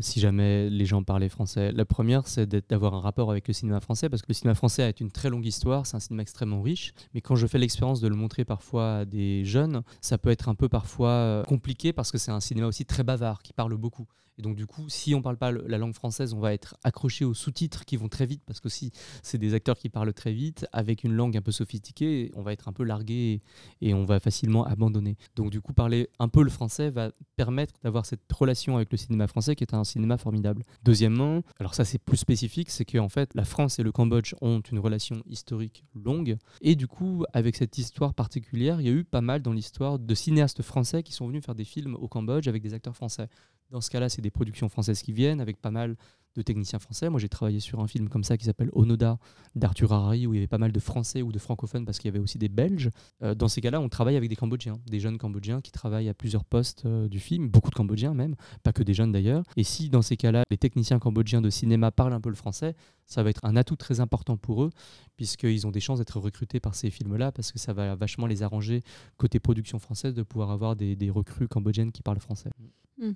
si 0.00 0.20
jamais 0.20 0.70
les 0.70 0.86
gens 0.86 1.02
parlaient 1.02 1.28
français. 1.28 1.72
La 1.72 1.84
première, 1.84 2.26
c'est 2.26 2.48
d'avoir 2.68 2.94
un 2.94 3.00
rapport 3.00 3.30
avec 3.30 3.48
le 3.48 3.54
cinéma 3.54 3.80
français, 3.80 4.08
parce 4.08 4.22
que 4.22 4.28
le 4.28 4.34
cinéma 4.34 4.54
français 4.54 4.82
a 4.82 4.92
une 5.00 5.10
très 5.10 5.30
longue 5.30 5.46
histoire, 5.46 5.86
c'est 5.86 5.96
un 5.96 6.00
cinéma 6.00 6.22
extrêmement 6.22 6.62
riche, 6.62 6.92
mais 7.14 7.20
quand 7.20 7.36
je 7.36 7.46
fais 7.46 7.58
l'expérience 7.58 8.00
de 8.00 8.08
le 8.08 8.14
montrer 8.14 8.44
parfois 8.44 8.98
à 8.98 9.04
des 9.04 9.44
jeunes, 9.44 9.82
ça 10.00 10.18
peut 10.18 10.30
être 10.30 10.48
un 10.48 10.54
peu 10.54 10.68
parfois 10.68 11.10
euh, 11.10 11.42
compliqué, 11.44 11.92
parce 11.92 12.10
que 12.10 12.18
c'est 12.18 12.30
un 12.30 12.40
cinéma 12.40 12.66
aussi 12.66 12.84
très 12.84 13.02
bavard, 13.02 13.42
qui 13.42 13.52
parle 13.52 13.76
beaucoup. 13.76 14.06
Et 14.40 14.42
donc 14.42 14.56
du 14.56 14.66
coup, 14.66 14.88
si 14.88 15.14
on 15.14 15.20
parle 15.20 15.36
pas 15.36 15.52
la 15.52 15.76
langue 15.76 15.92
française, 15.92 16.32
on 16.32 16.40
va 16.40 16.54
être 16.54 16.74
accroché 16.82 17.26
aux 17.26 17.34
sous-titres 17.34 17.84
qui 17.84 17.98
vont 17.98 18.08
très 18.08 18.24
vite, 18.24 18.40
parce 18.46 18.58
que 18.58 18.70
si 18.70 18.90
c'est 19.22 19.36
des 19.36 19.52
acteurs 19.52 19.76
qui 19.76 19.90
parlent 19.90 20.14
très 20.14 20.32
vite, 20.32 20.66
avec 20.72 21.04
une 21.04 21.12
langue 21.12 21.36
un 21.36 21.42
peu 21.42 21.52
sophistiquée, 21.52 22.30
on 22.34 22.40
va 22.40 22.54
être 22.54 22.66
un 22.66 22.72
peu 22.72 22.82
largué 22.82 23.42
et 23.82 23.92
on 23.92 24.06
va 24.06 24.18
facilement 24.18 24.64
abandonner. 24.64 25.18
Donc 25.36 25.50
du 25.50 25.60
coup, 25.60 25.74
parler 25.74 26.08
un 26.18 26.28
peu 26.28 26.42
le 26.42 26.48
français 26.48 26.88
va 26.88 27.12
permettre 27.36 27.74
d'avoir 27.82 28.06
cette 28.06 28.32
relation 28.32 28.76
avec 28.76 28.90
le 28.90 28.96
cinéma 28.96 29.26
français 29.26 29.54
qui 29.54 29.62
est 29.62 29.74
un 29.74 29.84
cinéma 29.84 30.16
formidable. 30.16 30.64
Deuxièmement, 30.84 31.42
alors 31.58 31.74
ça 31.74 31.84
c'est 31.84 31.98
plus 31.98 32.16
spécifique, 32.16 32.70
c'est 32.70 32.86
qu'en 32.86 33.10
fait 33.10 33.34
la 33.34 33.44
France 33.44 33.78
et 33.78 33.82
le 33.82 33.92
Cambodge 33.92 34.32
ont 34.40 34.60
une 34.72 34.78
relation 34.78 35.22
historique 35.26 35.84
longue, 35.94 36.38
et 36.62 36.76
du 36.76 36.86
coup, 36.86 37.26
avec 37.34 37.56
cette 37.56 37.76
histoire 37.76 38.14
particulière, 38.14 38.80
il 38.80 38.86
y 38.86 38.90
a 38.90 38.92
eu 38.92 39.04
pas 39.04 39.20
mal 39.20 39.42
dans 39.42 39.52
l'histoire 39.52 39.98
de 39.98 40.14
cinéastes 40.14 40.62
français 40.62 41.02
qui 41.02 41.12
sont 41.12 41.26
venus 41.26 41.44
faire 41.44 41.54
des 41.54 41.66
films 41.66 41.94
au 41.96 42.08
Cambodge 42.08 42.48
avec 42.48 42.62
des 42.62 42.72
acteurs 42.72 42.96
français. 42.96 43.28
Dans 43.70 43.80
ce 43.80 43.90
cas-là, 43.90 44.08
c'est 44.08 44.22
des 44.22 44.30
productions 44.30 44.68
françaises 44.68 45.02
qui 45.02 45.12
viennent 45.12 45.40
avec 45.40 45.60
pas 45.60 45.70
mal 45.70 45.96
de 46.36 46.42
techniciens 46.42 46.78
français. 46.78 47.08
Moi, 47.08 47.18
j'ai 47.18 47.28
travaillé 47.28 47.60
sur 47.60 47.80
un 47.80 47.86
film 47.86 48.08
comme 48.08 48.24
ça 48.24 48.36
qui 48.36 48.44
s'appelle 48.44 48.70
Onoda 48.72 49.18
d'Arthur 49.54 49.92
Harari, 49.92 50.26
où 50.26 50.34
il 50.34 50.36
y 50.36 50.40
avait 50.40 50.46
pas 50.46 50.58
mal 50.58 50.72
de 50.72 50.80
Français 50.80 51.22
ou 51.22 51.32
de 51.32 51.38
francophones 51.38 51.84
parce 51.84 51.98
qu'il 51.98 52.08
y 52.08 52.12
avait 52.12 52.22
aussi 52.22 52.38
des 52.38 52.48
Belges. 52.48 52.90
Euh, 53.22 53.34
dans 53.34 53.48
ces 53.48 53.60
cas-là, 53.60 53.80
on 53.80 53.88
travaille 53.88 54.16
avec 54.16 54.28
des 54.28 54.36
Cambodgiens, 54.36 54.78
des 54.86 55.00
jeunes 55.00 55.18
Cambodgiens 55.18 55.60
qui 55.60 55.72
travaillent 55.72 56.08
à 56.08 56.14
plusieurs 56.14 56.44
postes 56.44 56.86
euh, 56.86 57.08
du 57.08 57.18
film, 57.18 57.48
beaucoup 57.48 57.70
de 57.70 57.74
Cambodgiens 57.74 58.14
même, 58.14 58.36
pas 58.62 58.72
que 58.72 58.82
des 58.82 58.94
jeunes 58.94 59.12
d'ailleurs. 59.12 59.42
Et 59.56 59.64
si 59.64 59.88
dans 59.88 60.02
ces 60.02 60.16
cas-là, 60.16 60.44
les 60.50 60.58
techniciens 60.58 60.98
cambodgiens 60.98 61.40
de 61.40 61.50
cinéma 61.50 61.90
parlent 61.90 62.12
un 62.12 62.20
peu 62.20 62.28
le 62.28 62.36
français, 62.36 62.74
ça 63.06 63.22
va 63.22 63.30
être 63.30 63.44
un 63.44 63.56
atout 63.56 63.76
très 63.76 63.98
important 63.98 64.36
pour 64.36 64.62
eux, 64.62 64.70
puisqu'ils 65.16 65.66
ont 65.66 65.72
des 65.72 65.80
chances 65.80 65.98
d'être 65.98 66.20
recrutés 66.20 66.60
par 66.60 66.76
ces 66.76 66.90
films-là, 66.90 67.32
parce 67.32 67.50
que 67.50 67.58
ça 67.58 67.72
va 67.72 67.96
vachement 67.96 68.26
les 68.26 68.42
arranger 68.42 68.82
côté 69.16 69.40
production 69.40 69.80
française 69.80 70.14
de 70.14 70.22
pouvoir 70.22 70.50
avoir 70.50 70.76
des, 70.76 71.10
recrues 71.10 71.48
cambodgiennes 71.48 71.90
qui 71.90 72.02
parlent 72.02 72.20
français. 72.20 72.50
Hmm. 72.98 73.12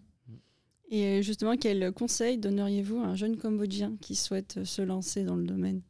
Et 0.96 1.24
justement, 1.24 1.56
quel 1.56 1.90
conseil 1.90 2.38
donneriez-vous 2.38 3.00
à 3.00 3.06
un 3.06 3.14
jeune 3.16 3.36
Cambodgien 3.36 3.96
qui 4.00 4.14
souhaite 4.14 4.62
se 4.62 4.80
lancer 4.80 5.24
dans 5.24 5.34
le 5.34 5.42
domaine? 5.42 5.82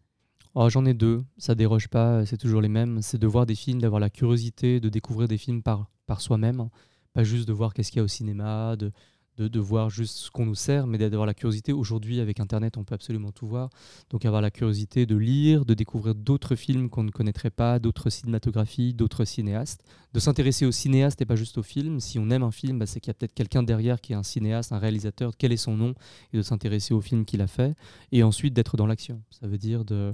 Oh, 0.55 0.71
J'en 0.71 0.87
ai 0.87 0.95
deux, 0.95 1.21
ça 1.37 1.55
déroge 1.55 1.89
pas, 1.89 2.25
c'est 2.25 2.39
toujours 2.39 2.63
les 2.63 2.71
mêmes. 2.71 3.03
C'est 3.03 3.19
de 3.19 3.27
voir 3.27 3.45
des 3.45 3.55
films, 3.55 3.83
d'avoir 3.83 4.01
la 4.01 4.09
curiosité 4.09 4.81
de 4.81 4.89
découvrir 4.89 5.29
des 5.29 5.37
films 5.37 5.63
par, 5.63 5.91
par 6.07 6.23
soi-même, 6.23 6.71
pas 7.13 7.23
juste 7.23 7.47
de 7.47 7.53
voir 7.53 7.75
qu'est-ce 7.75 7.91
qu'il 7.91 7.99
y 7.99 8.01
a 8.01 8.05
au 8.05 8.09
cinéma, 8.09 8.77
de, 8.77 8.93
de, 9.39 9.61
voir 9.61 9.91
juste 9.91 10.17
ce 10.17 10.31
qu'on 10.31 10.47
nous 10.47 10.55
sert, 10.55 10.87
mais 10.87 10.99
d'avoir 10.99 11.27
la 11.27 11.35
curiosité. 11.35 11.73
Aujourd'hui, 11.73 12.21
avec 12.21 12.41
Internet, 12.41 12.77
on 12.77 12.85
peut 12.85 12.95
absolument 12.95 13.33
tout 13.33 13.47
voir. 13.47 13.71
Donc 14.11 14.25
avoir 14.25 14.41
la 14.41 14.51
curiosité 14.51 15.07
de 15.07 15.17
lire, 15.17 15.65
de 15.65 15.75
découvrir 15.75 16.15
d'autres 16.15 16.55
films 16.55 16.89
qu'on 16.89 17.03
ne 17.03 17.11
connaîtrait 17.11 17.51
pas, 17.51 17.79
d'autres 17.79 18.11
cinématographies, 18.11 18.95
d'autres 18.95 19.25
cinéastes, 19.25 19.83
de 20.13 20.21
s'intéresser 20.21 20.67
aux 20.67 20.73
cinéastes 20.73 21.21
et 21.21 21.27
pas 21.27 21.37
juste 21.37 21.59
aux 21.59 21.63
films. 21.63 22.01
Si 22.01 22.19
on 22.19 22.31
aime 22.31 22.43
un 22.43 22.53
film, 22.53 22.79
bah, 22.79 22.87
c'est 22.87 23.01
qu'il 23.01 23.09
y 23.09 23.11
a 23.11 23.15
peut-être 23.15 23.35
quelqu'un 23.35 23.63
derrière 23.63 24.01
qui 24.01 24.13
est 24.13 24.17
un 24.17 24.23
cinéaste, 24.23 24.73
un 24.73 24.79
réalisateur, 24.79 25.33
quel 25.37 25.53
est 25.53 25.57
son 25.57 25.77
nom, 25.77 25.95
et 26.33 26.37
de 26.37 26.43
s'intéresser 26.43 26.95
au 26.95 27.01
film 27.01 27.25
qu'il 27.25 27.41
a 27.41 27.49
fait. 27.49 27.75
Et 28.13 28.23
ensuite 28.23 28.55
d'être 28.55 28.77
dans 28.77 28.87
l'action. 28.87 29.21
Ça 29.31 29.47
veut 29.49 29.59
dire 29.59 29.85
de 29.85 30.13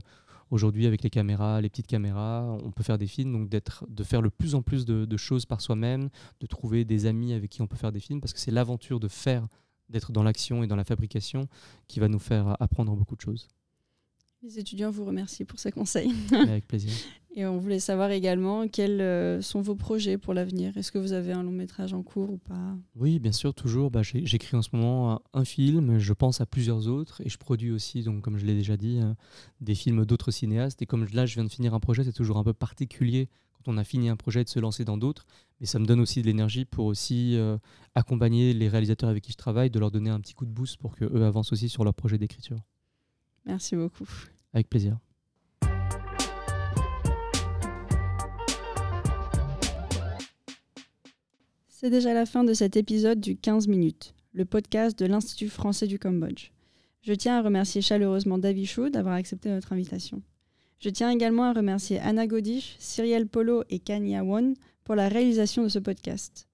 Aujourd'hui, 0.50 0.86
avec 0.86 1.04
les 1.04 1.10
caméras, 1.10 1.60
les 1.60 1.68
petites 1.68 1.86
caméras, 1.86 2.44
on 2.64 2.72
peut 2.72 2.82
faire 2.82 2.98
des 2.98 3.06
films, 3.06 3.32
donc 3.32 3.48
de 3.48 4.04
faire 4.04 4.20
le 4.20 4.30
plus 4.30 4.56
en 4.56 4.62
plus 4.62 4.84
de, 4.84 5.16
choses 5.16 5.46
par 5.46 5.60
soi-même, 5.60 6.10
de 6.40 6.46
trouver 6.46 6.84
des 6.84 7.06
amis 7.06 7.32
avec 7.32 7.50
qui 7.50 7.62
on 7.62 7.68
peut 7.68 7.76
faire 7.76 7.92
des 7.92 8.00
films, 8.00 8.20
parce 8.20 8.32
que 8.32 8.40
c'est 8.40 8.50
l'aventure 8.50 8.98
de 8.98 9.06
faire, 9.06 9.46
d'être 9.88 10.10
dans 10.10 10.24
l'action 10.24 10.64
et 10.64 10.66
dans 10.66 10.76
la 10.76 10.84
fabrication 10.84 11.46
qui 11.86 12.00
va 12.00 12.08
nous 12.08 12.18
faire 12.18 12.56
apprendre 12.60 12.96
beaucoup 12.96 13.14
de 13.14 13.20
choses. 13.20 13.48
Les 14.42 14.58
étudiants 14.58 14.90
vous 14.90 15.04
remercient 15.04 15.44
pour 15.44 15.58
ces 15.58 15.70
conseils. 15.70 16.12
Avec 16.32 16.66
plaisir. 16.66 16.92
Et 17.36 17.46
on 17.46 17.58
voulait 17.58 17.78
savoir 17.78 18.10
également 18.10 18.66
quels 18.66 19.00
euh, 19.00 19.40
sont 19.40 19.60
vos 19.60 19.76
projets 19.76 20.18
pour 20.18 20.34
l'avenir. 20.34 20.76
Est-ce 20.76 20.90
que 20.90 20.98
vous 20.98 21.12
avez 21.12 21.32
un 21.32 21.44
long 21.44 21.52
métrage 21.52 21.94
en 21.94 22.02
cours 22.02 22.32
ou 22.32 22.38
pas? 22.38 22.76
Oui, 22.96 23.20
bien 23.20 23.30
sûr, 23.30 23.54
toujours. 23.54 23.90
Bah, 23.90 24.02
J'écris 24.02 24.56
en 24.56 24.62
ce 24.62 24.70
moment 24.72 25.22
un, 25.32 25.44
film, 25.44 25.98
je 25.98 26.12
pense 26.12 26.40
à 26.40 26.46
plusieurs 26.46 26.88
autres 26.88 27.20
et 27.24 27.28
je 27.28 27.38
produis 27.38 27.70
aussi, 27.70 28.02
donc, 28.02 28.22
comme 28.22 28.36
je 28.36 28.44
l'ai 28.44 28.54
déjà 28.54 28.76
dit, 28.76 28.98
euh, 29.00 29.14
des 29.60 29.76
films 29.76 30.04
d'autres 30.04 30.32
cinéastes. 30.32 30.82
Et 30.82 30.86
comme 30.86 31.06
là, 31.12 31.24
je 31.24 31.34
viens 31.34 31.44
de 31.44 31.50
finir 31.50 31.72
un 31.72 31.80
projet, 31.80 32.02
c'est 32.02 32.12
toujours 32.12 32.38
un 32.38 32.44
peu 32.44 32.52
particulier 32.52 33.28
quand 33.52 33.70
on 33.72 33.76
a 33.76 33.84
fini 33.84 34.08
un 34.08 34.16
projet 34.16 34.42
de 34.42 34.48
se 34.48 34.58
lancer 34.58 34.84
dans 34.84 34.96
d'autres. 34.96 35.24
Mais 35.60 35.66
ça 35.66 35.78
me 35.78 35.86
donne 35.86 36.00
aussi 36.00 36.22
de 36.22 36.26
l'énergie 36.26 36.64
pour 36.64 36.86
aussi 36.86 37.36
euh, 37.36 37.58
accompagner 37.94 38.54
les 38.54 38.68
réalisateurs 38.68 39.08
avec 39.08 39.22
qui 39.22 39.32
je 39.32 39.36
travaille, 39.36 39.70
de 39.70 39.78
leur 39.78 39.92
donner 39.92 40.10
un 40.10 40.18
petit 40.18 40.34
coup 40.34 40.46
de 40.46 40.50
boost 40.50 40.78
pour 40.78 40.96
qu'eux 40.96 41.24
avancent 41.24 41.52
aussi 41.52 41.68
sur 41.68 41.84
leur 41.84 41.94
projet 41.94 42.18
d'écriture. 42.18 42.58
Merci 43.46 43.76
beaucoup. 43.76 44.06
Avec 44.52 44.68
plaisir. 44.68 44.98
C'est 51.68 51.90
déjà 51.90 52.12
la 52.12 52.26
fin 52.26 52.44
de 52.44 52.52
cet 52.52 52.76
épisode 52.76 53.20
du 53.20 53.36
15 53.36 53.66
minutes, 53.66 54.14
le 54.34 54.44
podcast 54.44 54.98
de 54.98 55.06
l'Institut 55.06 55.48
français 55.48 55.86
du 55.86 55.98
Cambodge. 55.98 56.50
Je 57.00 57.14
tiens 57.14 57.38
à 57.38 57.42
remercier 57.42 57.80
chaleureusement 57.80 58.36
David 58.36 58.66
Chou 58.66 58.90
d'avoir 58.90 59.14
accepté 59.14 59.48
notre 59.48 59.72
invitation. 59.72 60.20
Je 60.78 60.90
tiens 60.90 61.10
également 61.10 61.44
à 61.44 61.54
remercier 61.54 61.98
Anna 62.00 62.26
Godish, 62.26 62.76
Cyrielle 62.78 63.26
Polo 63.26 63.64
et 63.70 63.78
Kanya 63.78 64.22
Won 64.24 64.54
pour 64.84 64.94
la 64.94 65.08
réalisation 65.08 65.62
de 65.62 65.68
ce 65.68 65.78
podcast. 65.78 66.48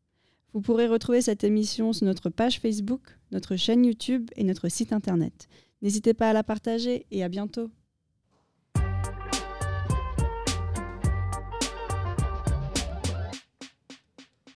Vous 0.53 0.61
pourrez 0.61 0.87
retrouver 0.87 1.21
cette 1.21 1.43
émission 1.43 1.93
sur 1.93 2.07
notre 2.07 2.31
page 2.31 2.61
Facebook, 2.61 3.03
notre 3.33 3.57
chaîne 3.57 3.85
YouTube 3.85 4.31
et 4.37 4.45
notre 4.45 4.69
site 4.69 4.93
internet. 4.93 5.49
N'hésitez 5.83 6.15
pas 6.15 6.31
à 6.31 6.33
la 6.33 6.43
partager 6.43 7.07
et 7.11 7.23
à 7.25 7.29
bientôt. 7.29 7.71